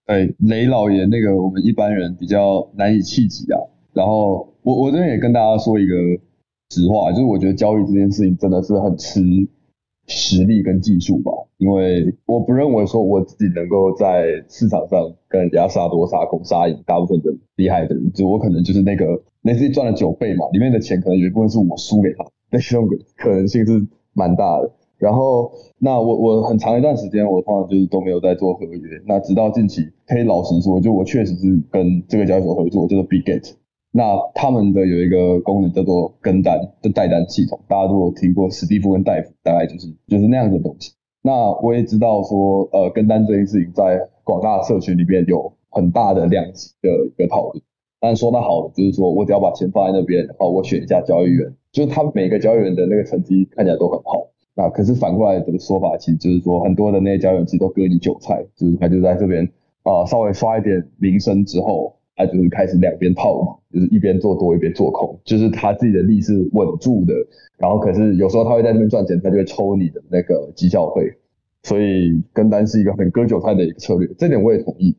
[0.07, 3.61] 哎，雷老爷，那个我们一般人比较难以企及啊。
[3.93, 5.95] 然后我我这边也跟大家说一个
[6.71, 9.21] 实话，就是我觉得交易这件事情真的是很吃
[10.09, 11.31] 实力跟技术吧。
[11.59, 24.71] 因为我不认为说我自己能够在市场上跟人家杀多杀空杀赢大部分的厉害的人，就我可能就是那个那次赚了九倍嘛，里面的钱可能有一部分是我输给他，那种可能性是蛮大的。
[24.99, 33.53] 然后那我我很长一段时间我通常就是都没有在做合约，那直到近期可以老实说，就我确实是跟这个交易所合作，就是 Bitget，
[33.99, 40.93] 那他们的有一个功能叫做跟单的代单系统，大家都有听过史蒂夫跟戴夫，大概就是就是那样的东西。
[41.21, 47.61] 那我也知道说，呃，跟单这件事情在广大社群里面有很大的量级的一个讨论。
[47.99, 54.29] 但说的好，就是说我只要把钱放在那边，然后我选一下交易员，就是他每个交易员的那个成绩看起来都很好。
[54.55, 59.45] 那可是反过来的说法，其实就是说很多的那些交易员其实都割你韭菜，就是他就在这边
[59.83, 67.15] 啊、稍微刷一点名声之后，他就是开始两边套嘛，就是一边做多一边做空，就是他自己的利是稳住的。
[67.57, 71.11] 然后可是有时候他会在那边赚钱，他就会抽你的那个绩效费。
[71.63, 74.97] 所以跟单是一个很割韭菜的一个策略，这点我也同意。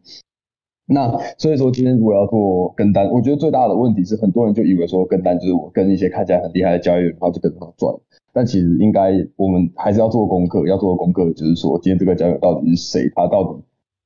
[0.86, 7.96] 那所以说今天如果要做跟单，我觉得最大的问题是很多人就以为说跟单就是我跟一些看起来很厉害的交易员，然后就跟着他赚。
[8.34, 13.62] 但其实应该我们还是要做功课，要做功课就是说今天这个交易员到底是谁，他到底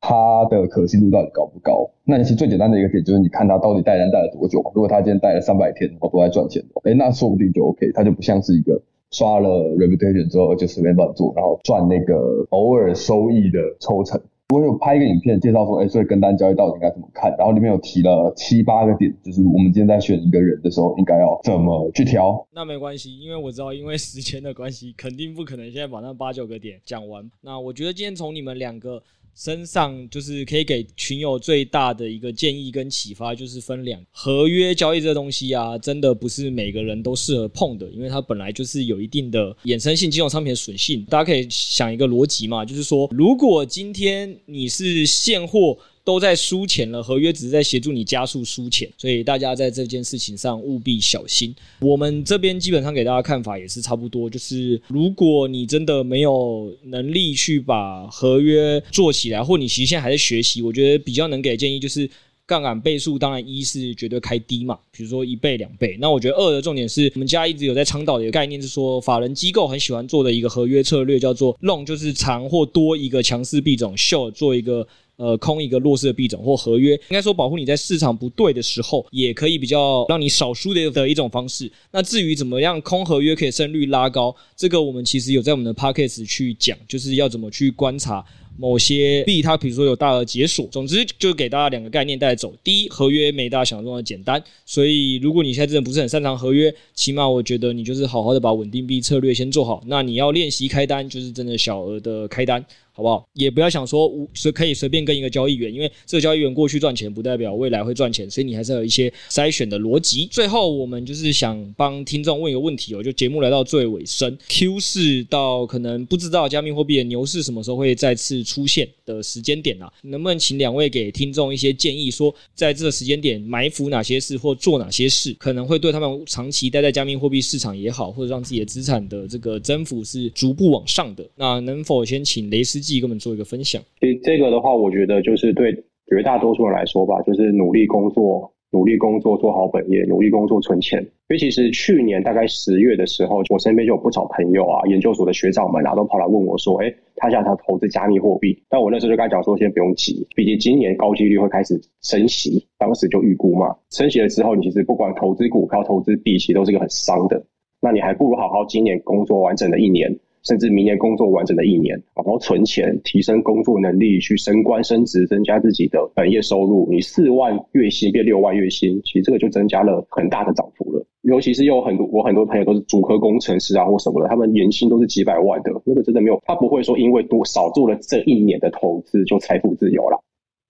[0.05, 1.89] 他的可信度到底高不高？
[2.03, 4.61] 那其实最简单的一个点就是你看他到底带单带了多久。
[4.75, 8.81] 如果他今天带了三百天，然后都在赚钱的，哎，那说不定就 OK，他就不像是一个。
[9.11, 14.19] 刷了 reputation 之后就随便乱做，然后赚那个偶尔收益的抽成。
[14.49, 17.29] 我有拍一个影片介绍说，哎，所以跟单交易到底应该怎么看？
[17.37, 22.43] 然后里面有提了七八个点，就是我们今天在选一个人的时候应该要怎么去挑。
[22.51, 27.23] 那没关系，因为我知道，因为时间的关系，肯定不可能现在把那八九个点讲完。
[27.41, 29.01] 那我觉得今天从你们两个。
[29.35, 41.03] 身上就是可以给群友最大的一个建议跟启发，就是分两合约交易这东西啊，真的不是每个人都适合碰的，因为它本来就是有一定的衍生性金融商品的属性。
[41.05, 51.55] 大家可以想一个逻辑嘛，就是说，如果今天你是现货都在输钱了，合约只是在协助你加速输钱，所以大家在这件事情上务必小心。
[51.79, 62.09] 我们这边基本上给大家看法也是差不多，就是如果你真的没有能力去把合约做起来，或你其实现在还在学习，我觉得比较能给的建议就是。
[62.45, 65.97] 杠杆倍数当然一是绝对开低嘛，比如说一倍两倍。
[66.01, 74.85] 那我觉得二的重点是我们家一直有在倡导的一个概念，是说法人机构很喜欢做的一个合约策略，叫做 long 就是长或多一个强势币种，short 做一个
[75.15, 81.71] 呃空一个弱势的币种或合约，应该说保护你在市场不对的时候，也可以比较让你少输的的一种方式。
[81.91, 88.25] 那至于怎么样空合约可以胜率拉高，这个我们其实有在我们的 podcast 去讲，就是要怎么去观察。
[88.55, 92.53] 某些币，它比如说有大额解锁，总之就给大家两个概念带走。
[92.63, 99.83] 第一，合约没大家想象中的简单，所以如果你现在真的不是很擅长合约，起码我觉得你就是好好的把稳定币策略先做好。
[99.87, 102.63] 那你要练习开单，就是真的小额的开单。
[102.93, 103.27] 好不好？
[103.33, 110.27] 也不要想说无随可以随便跟一个交易员，因为这个交易员过去赚钱，不代表未来会赚钱，所以你还是要有一些筛选的逻辑。
[110.31, 131.27] 最后，我们就是想帮听众问一个问题哦，就节目来到最尾声，Q 四到可能不知道加密货币的牛市什么时候会再次出现的时间点啊，能不能请两位给听众一些建议，说在这个时间点埋伏哪些事或做哪些事，可能会对他们长期待在加密货币市场也好，或者让自己的资产的这个增幅是逐步往上的。
[131.35, 133.81] 那能否先请雷斯自己跟我们做一个分享。
[133.99, 135.73] 其实这个的话，我觉得就是对
[136.07, 141.01] 绝大多数人来说吧，就是努力工作，努力工作，做好本业，努力工作存钱。
[141.01, 157.43] 因为其实去年大概十月的时候，我身边就有不少朋友啊，研究所的学长们啊，都跑来问我说：“哎，他想他投资加密货币。”但我那时候就跟他讲说：“先不用急，毕竟今年高几率会开始升息。”当时就预估嘛，升息了之后，你其实不管投资股票、投资币，其实都是一个很伤的。
[157.81, 160.15] 那你还不如好好今年工作完整的一年。
[160.43, 166.87] 甚至明年工作完整的一年，好好存钱，提升工作能力，去升官升职，增加自己的本业收入。
[166.91, 171.05] 你四万月薪变六万月薪，其实这个就增加了很大的涨幅了。
[171.21, 180.21] 尤其是有很多我很多朋友都是主科工程师啊或什么的，他们年薪都是几百万的，那个真的没有，他不会说因为多少做了这一年的投资就财富自由了。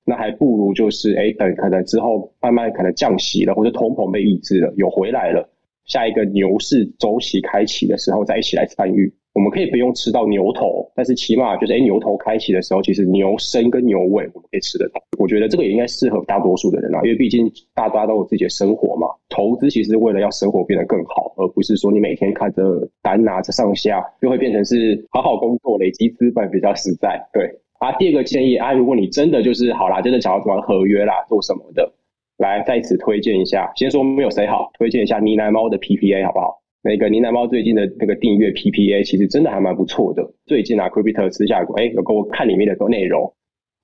[0.05, 5.49] 那还不如就是哎，等可能之后慢慢可能降息了，或者通膨被抑制了，有回来了，
[5.85, 9.11] 下一个牛市周期开启的时候再一起来参与。
[9.33, 15.01] 我们可以不用吃到牛头，但是起码就是，哎，牛头开启的时候，其实牛身跟牛尾我们可以吃得到。
[15.17, 19.07] 我觉得这个也应该适合大多数的人啦，因为毕竟大家都有自己的生活嘛。
[19.29, 27.19] 投资其实是为了要生活变得更好，而不是说你每天看着单拿着上下，就会变成是好好工作累积资本比较实在。
[27.33, 31.91] 对啊，第二个建议啊，如果你真的就是好啦，真的想要玩合约啦，做什么的，
[32.37, 33.71] 来在此推荐一下。
[33.75, 36.62] 先说没有谁好，推荐一下呢喃猫的 PPA 好不好？
[36.85, 40.33] 那个林南猫最近的那个订阅 PPA 其实真的还蛮不错的。
[40.45, 43.33] 最近啊，Crypto 私下过，哎，有给我看里面的内容，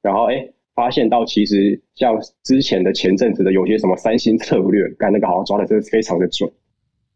[0.01, 6.51] 然后哎，发现到其实像之前的前阵子的有些什么三星策略，干那个好像抓的真的非常的准。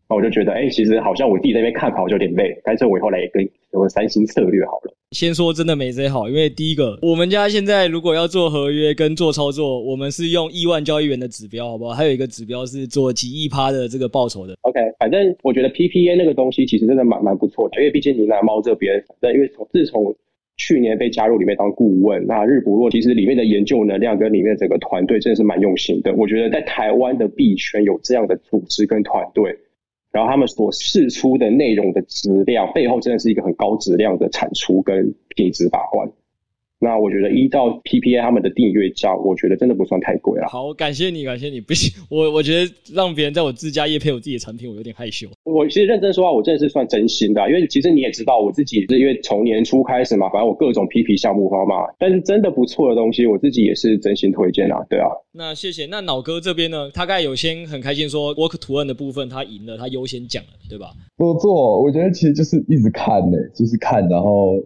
[0.07, 4.93] 那我就觉得，哎，其实好像我弟那边看好像有点累，但是我后来也跟什么三星策略好了。
[5.11, 11.93] 先说真的没谁好，因为第一个，我们家现在如果要做合约跟做操作，我们是用亿万交易员的指标，好不好？
[11.93, 14.55] 还有一个指标是做几亿趴的这个报酬的。
[14.61, 19.03] OK，反正我觉得 PPA 那个东西其实真的蛮蛮不错的，因为毕竟你拿猫这边，
[19.33, 20.15] 因为从自从
[20.57, 26.13] 去年被加入里面当顾问，那日不落其实里面的研究能量跟里面整个团队真的是蛮用心的。
[26.13, 29.57] 我觉得在台湾的币圈有这样的组织跟团队。
[30.13, 36.09] 然后他们所释出的内容的质量背后，真的是一个很高质量的产出跟品质把关。
[36.83, 40.47] 那我觉得依照 PPA 他们的订阅价，我觉得真的不算太贵了。
[40.49, 41.61] 好，感谢你，感谢你。
[41.61, 45.29] 不行，我我觉得让别人在我自家业配我自己的产品，我有点害羞。
[45.45, 54.85] 我其实认真说话，我真的是算真心的啊，因为其实你也知道，我自己是因为从年初开始嘛，反正我各种 PP 项目方嘛，但是真的不错的东西，我自己也是真心推荐啊。
[54.89, 55.07] 对啊。
[55.31, 55.85] 那谢谢。
[55.85, 60.91] 那脑哥这边呢，他刚才有先很开心说 Work 图案的部分他赢了，他优先讲了，对吧？
[61.15, 64.61] 不错，我觉得其实就是一直看呢，就是看，然后。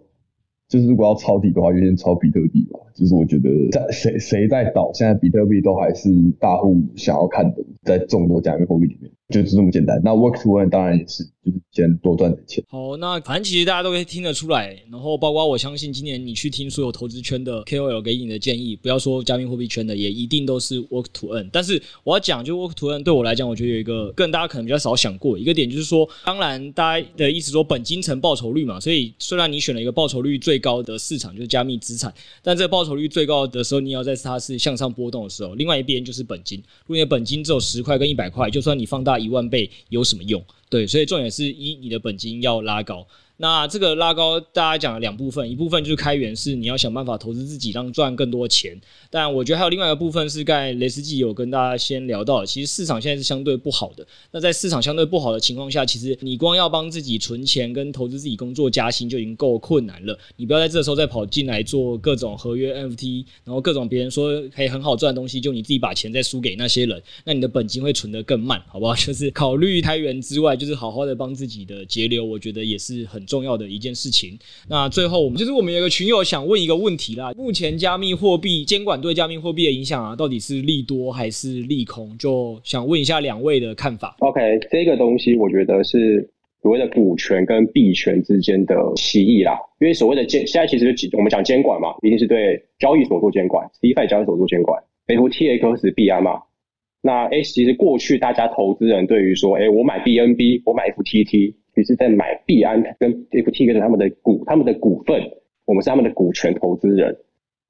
[0.68, 2.78] 就是如果要抄底的话，就先抄比特币吧。
[2.98, 9.10] 就是我觉得在谁谁在倒，现在比特币都还是大户想要看的，在众多加密货币里面。
[9.28, 10.00] 就是这么简单。
[10.02, 12.64] 那 work to earn 当然也是，就是先多赚点钱。
[12.66, 14.74] 好，那反正其实大家都可以听得出来。
[14.90, 21.46] 然后包括我相信，今年你去听所有投资圈的 KOL 给你的建议，不要说加密货币圈的，也一定都是 work to earn。
[21.52, 28.80] 但是我要讲，就 work to earn 对我来讲，我觉得有一个更大家可能比较少想过一个点，就是说，当然大家的意思说本金成报酬率嘛。
[28.80, 32.10] 所以虽然你选了一个报酬率最高的市场，就是加密资产，
[32.42, 36.58] 但这个报酬率最高的时候，你要在它是向上波动的时候，另外一边就是本金。
[36.86, 39.18] 如果你的本金只有十块跟一百块，就算你放大。
[39.18, 40.40] 一万倍有什么用？
[40.70, 43.04] 对，所以重点是一，你的本金要拉高。
[43.40, 48.76] 那这个拉高，大家讲了两部分，一部分就是开源，是你要想办法投资自己，让赚更多钱。
[49.10, 54.04] 但我觉得还有另外一个部分是，刚才雷斯记有跟大家先聊到，其实市场现在是相对不好的。
[54.32, 60.18] 那在市场相对不好的情况下，其实你光要帮自己存钱跟投资自己工作加薪就已经够困难了。
[60.36, 68.94] 你不要在这时候再跑进来做各种合约 NFT，然后各种别人说可以很好赚的东西，就你自己把钱再输给那些人，那你的本金会存得更慢，好不好？
[68.98, 74.36] 就是考虑开源之外，就是好好的帮自己的节流，我觉得也是很重要的一件事情。
[74.68, 82.16] 那最后，我们就是我们有个群友想问一个问题啦：目前加密货币监管对加密货币的影响啊，到底是利多还是利空？
[82.18, 84.16] 就想问一下两位的看法。
[84.20, 86.28] OK，这个东西我觉得是
[86.62, 89.52] 所谓的股权跟币权之间的歧义啦。
[89.80, 96.42] 因为所谓的监，现在其实我们讲监管嘛，一定是对交易所做监管，DeFi 交易所做监管，FTX 币安嘛。
[97.00, 101.54] 那 S 其实过去大家投资人对于说，哎，我买 BNB，我买 FTT。
[101.78, 105.22] 其实在买币安跟 FTX 他们的股，他们的股份，
[105.64, 107.16] 我们是他们的股权投资人。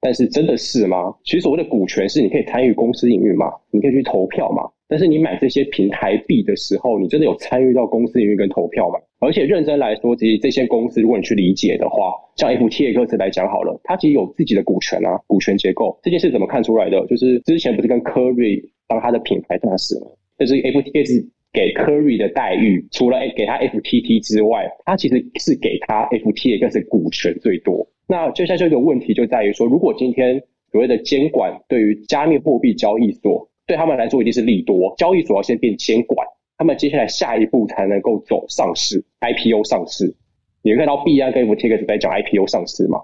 [0.01, 1.13] 但是真的是吗？
[1.23, 4.63] 其实所谓的股权是你可以参与公司营运嘛，你可以去投票嘛。
[4.87, 8.95] 但是你买这些平台币的时候，你真的有参与到公司营运跟投票吗？
[9.19, 15.99] 而且认真来说，其实这些公司如果你去理解的话，像 FTX 来讲好了，它其实有自己的股权啊，股权结构。
[16.01, 17.05] 这件事怎么看出来的？
[17.05, 20.07] 就是之前不是跟 Curry 当他的品牌大使吗？
[20.35, 21.27] 但是 FTX。
[21.51, 27.87] 给 Curry 的待遇，除了给他 FTT 之外，他其实是给他 FTX 是股权最多。
[28.07, 36.27] 那接下来就一个问题就在于说，如果今天所谓的监管对于加密货币交易所对他们来说一定是利多，交易所要先变监管，
[36.57, 40.15] 他们接下来下一步才能够走上市 IPO 上市。
[40.61, 42.99] 你会看到币安跟 FTX 在讲 IPO 上市吗？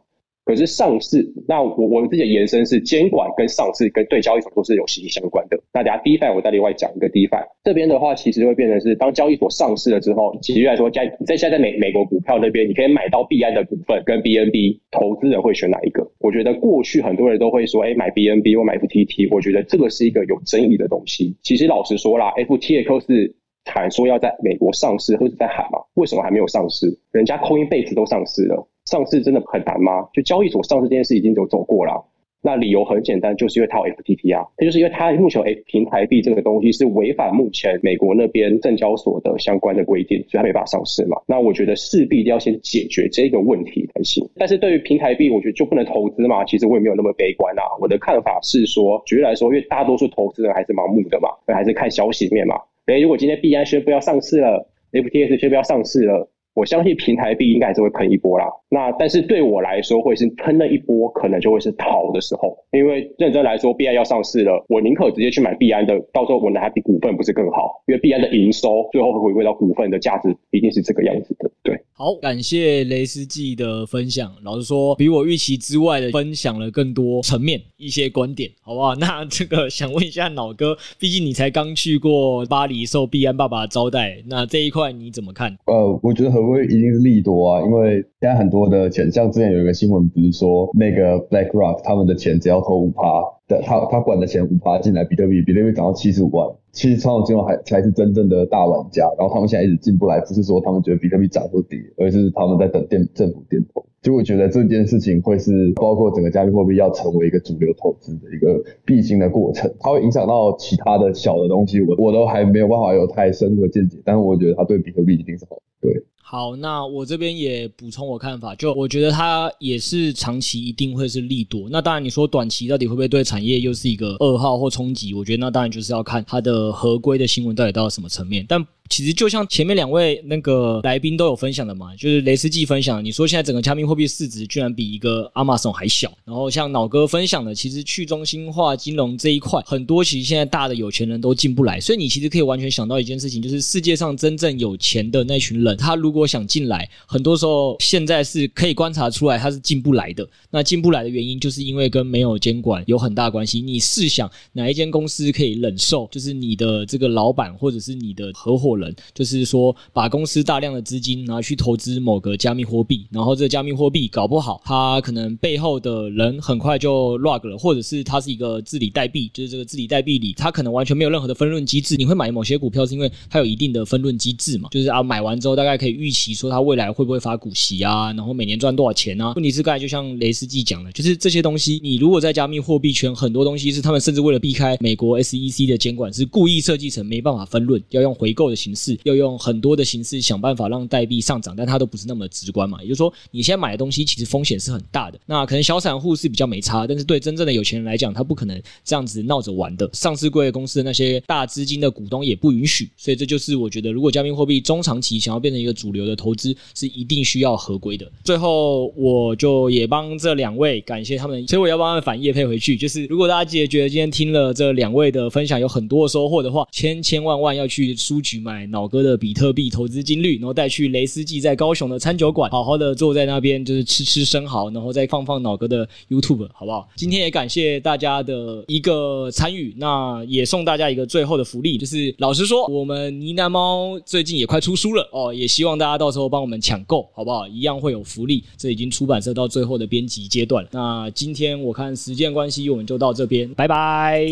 [0.45, 5.59] 可是上市，那我我们自己的延伸是监管跟上市跟对交易所都是有息息相关的。
[5.73, 16.07] 那等下 DeFi 我再另外讲一个 DeFi 这边的话，其实会变成是当交易所上市了之后，其实来说在在现在美美国股票那边，你可以买到币安的股份跟 BNB，投资人会选哪一个？
[16.19, 21.35] 我觉得过去很多人都会说，哎，买 BNB 或买 FTT，我觉得这个是一个有争议的东西。
[21.41, 23.35] 其实老实说啦，FTX 是
[23.65, 25.79] 喊说要在美国上市，或者在喊嘛？
[25.95, 26.99] 为什么还没有上市？
[27.11, 28.67] 人家 Coinbase 都上市了。
[28.85, 30.07] 上市真的很难吗？
[30.13, 32.05] 就交易所上市这件事已经有走过了。
[32.43, 41.19] 那理由很简单，就是因为它有 FTT 啊，它就是因为它目前有平台币这个东西是违反目前美国那边证交所的相关的规定，所以它没办法上市嘛。
[41.25, 44.29] 那我觉得势必一定要先解决这个问题才行。
[44.35, 46.45] 但是对于平台币，我觉得就不能投资嘛。
[46.45, 47.63] 其实我也没有那么悲观啊。
[47.81, 52.55] 我的看法是说，举例来说，因为大多数投资人还是盲目的嘛，还是看消息面嘛。
[52.85, 56.29] 诶，如果今天币安宣布要上市了，FTS 宣布要上市了。
[56.53, 58.45] 我相信平台币应该还是会喷一波啦。
[58.75, 62.57] 那但是对我来说，会是喷了一波，可能就会是逃的时候。
[62.71, 67.81] 因为认真来说，币安要上市了，我宁可直接去买币安的，到时候我拿它比股份不是更好？
[67.87, 71.49] 因为币安的营收最后会回归到股份的价值，一定是这个样子的。
[71.63, 74.31] 对，好，感谢雷斯记的分享。
[74.43, 78.95] 老实说，比我预期之外的分享了更多层面一些观点，好不好？
[78.99, 85.55] 那这个想问一下老哥，毕竟你才刚去过巴黎受币安爸爸的招待，那这一块你怎么看？
[85.65, 86.45] 呃，我觉得很。
[86.45, 93.01] 不会一定是利多啊，因为现在很多的钱，像之前有一个新闻，不是说那个 BlackRock 他们的钱只要投五趴
[93.47, 103.83] 的，他他管的钱五趴进来，比特币比特币涨到七十五万，其实传统金融还才是真正的大玩家，然后他们现在一直进不来，不是说他们觉得比特币涨或跌，而是他们在等电政府点头。
[104.01, 115.91] 就我觉得这件事情会是包括整个加密货币要成为一个主流投资的一个必经的过程，它会影响到其他的小的东西，我我都还没有办法有太深入的见解，但是我觉得它对比特币一定是好，对。
[116.27, 121.69] 好，那我这边也补充我看法，就我觉得它也是长期一定会是利多。
[121.69, 125.13] 那当然你说短期到底会不会对产业又是一个噩耗或冲击？
[125.13, 128.65] 我觉得那当然就是要看它的合规的新闻到底到了什么层面，但。
[128.89, 150.27] 其实就像前面两位那个来宾都有分享的嘛，就是雷斯记分享，你说现在整个加密货币市值居然比一个 Amazon 还小，然后像脑哥分享的，其实去中心化金融这一块，很多其实现在大的有钱人都进不来，所以你其实可以完全想到一件事情，就是世界上真正有钱的那群人，他如果想进来，很多时候现在是可以观察出来他是进不来的。
[150.51, 153.59] 那进不来的原因，就是因为跟没有监管有很大关系。
[153.59, 158.95] 你试想哪一间公司可以忍受，就是你的这个老板或者是你的合伙人。
[159.13, 171.95] 就是说，把公司大量的资金拿去投资某个加密货币，然后这个加密货币搞不好，它可能背后的人很快就 rug 了，或者是它是一个治理代币，就是这个治理代币里，它可能完全没有任何的分润机制。
[171.95, 174.67] 你会买某些股票，是因为它有一定的分润机制嘛？
[174.71, 179.33] 就是啊，买完之后大概可以预期说它未来会不会发股息啊，然后每年赚多少钱啊？
[179.35, 188.55] 问题是刚才就像雷斯记讲的，就是这些东西，你如果在加密货币圈，很多东西是他们甚至为了避开美国 SEC 的监管，是故意设计成没办法分润，要用回购的。
[188.65, 192.81] 形式，要用很多的形式想办法让代币上涨，但它都不是那么直观嘛。
[192.81, 195.19] 也就是说，你现在买的东西其实风险是很大的。
[195.27, 199.87] 那可能小散户是比较没差，但是对真正的有钱人来讲，他不可能这样子闹着玩的。
[199.93, 208.11] 上市贵公司的那些大资金的股东也不允许，所以这就是我觉得，如果加密货币中长期想要变成一个主流的投资，是一定需要合规的。
[208.23, 212.77] 最后，我就也帮这两位感谢他们，所以我要帮他们反业配回去。
[212.77, 226.87] 就是如果大家觉得今天听了这两位的分享有很多的收获的话，千千万万要去书局买买脑哥的比特币投资金率，然后带去雷斯记在高雄的餐酒馆，好好的坐在那边就是吃吃生蚝，然后再放放脑哥的 YouTube，好不好？
[226.95, 237.45] 今天也感谢大家的一个参与，那也送大家一个最后的福利，就是老实说，我们呢喃猫最近也快出书了哦，也希望大家到时候帮我们抢购，好不好？
[237.49, 240.69] 一样会有福利，这已经出版社到最后的编辑阶段了。
[240.71, 244.25] 那今天我看时间关系，我们就到这边，拜拜，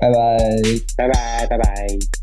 [0.00, 0.16] 拜拜，
[0.96, 2.17] 拜拜，拜拜。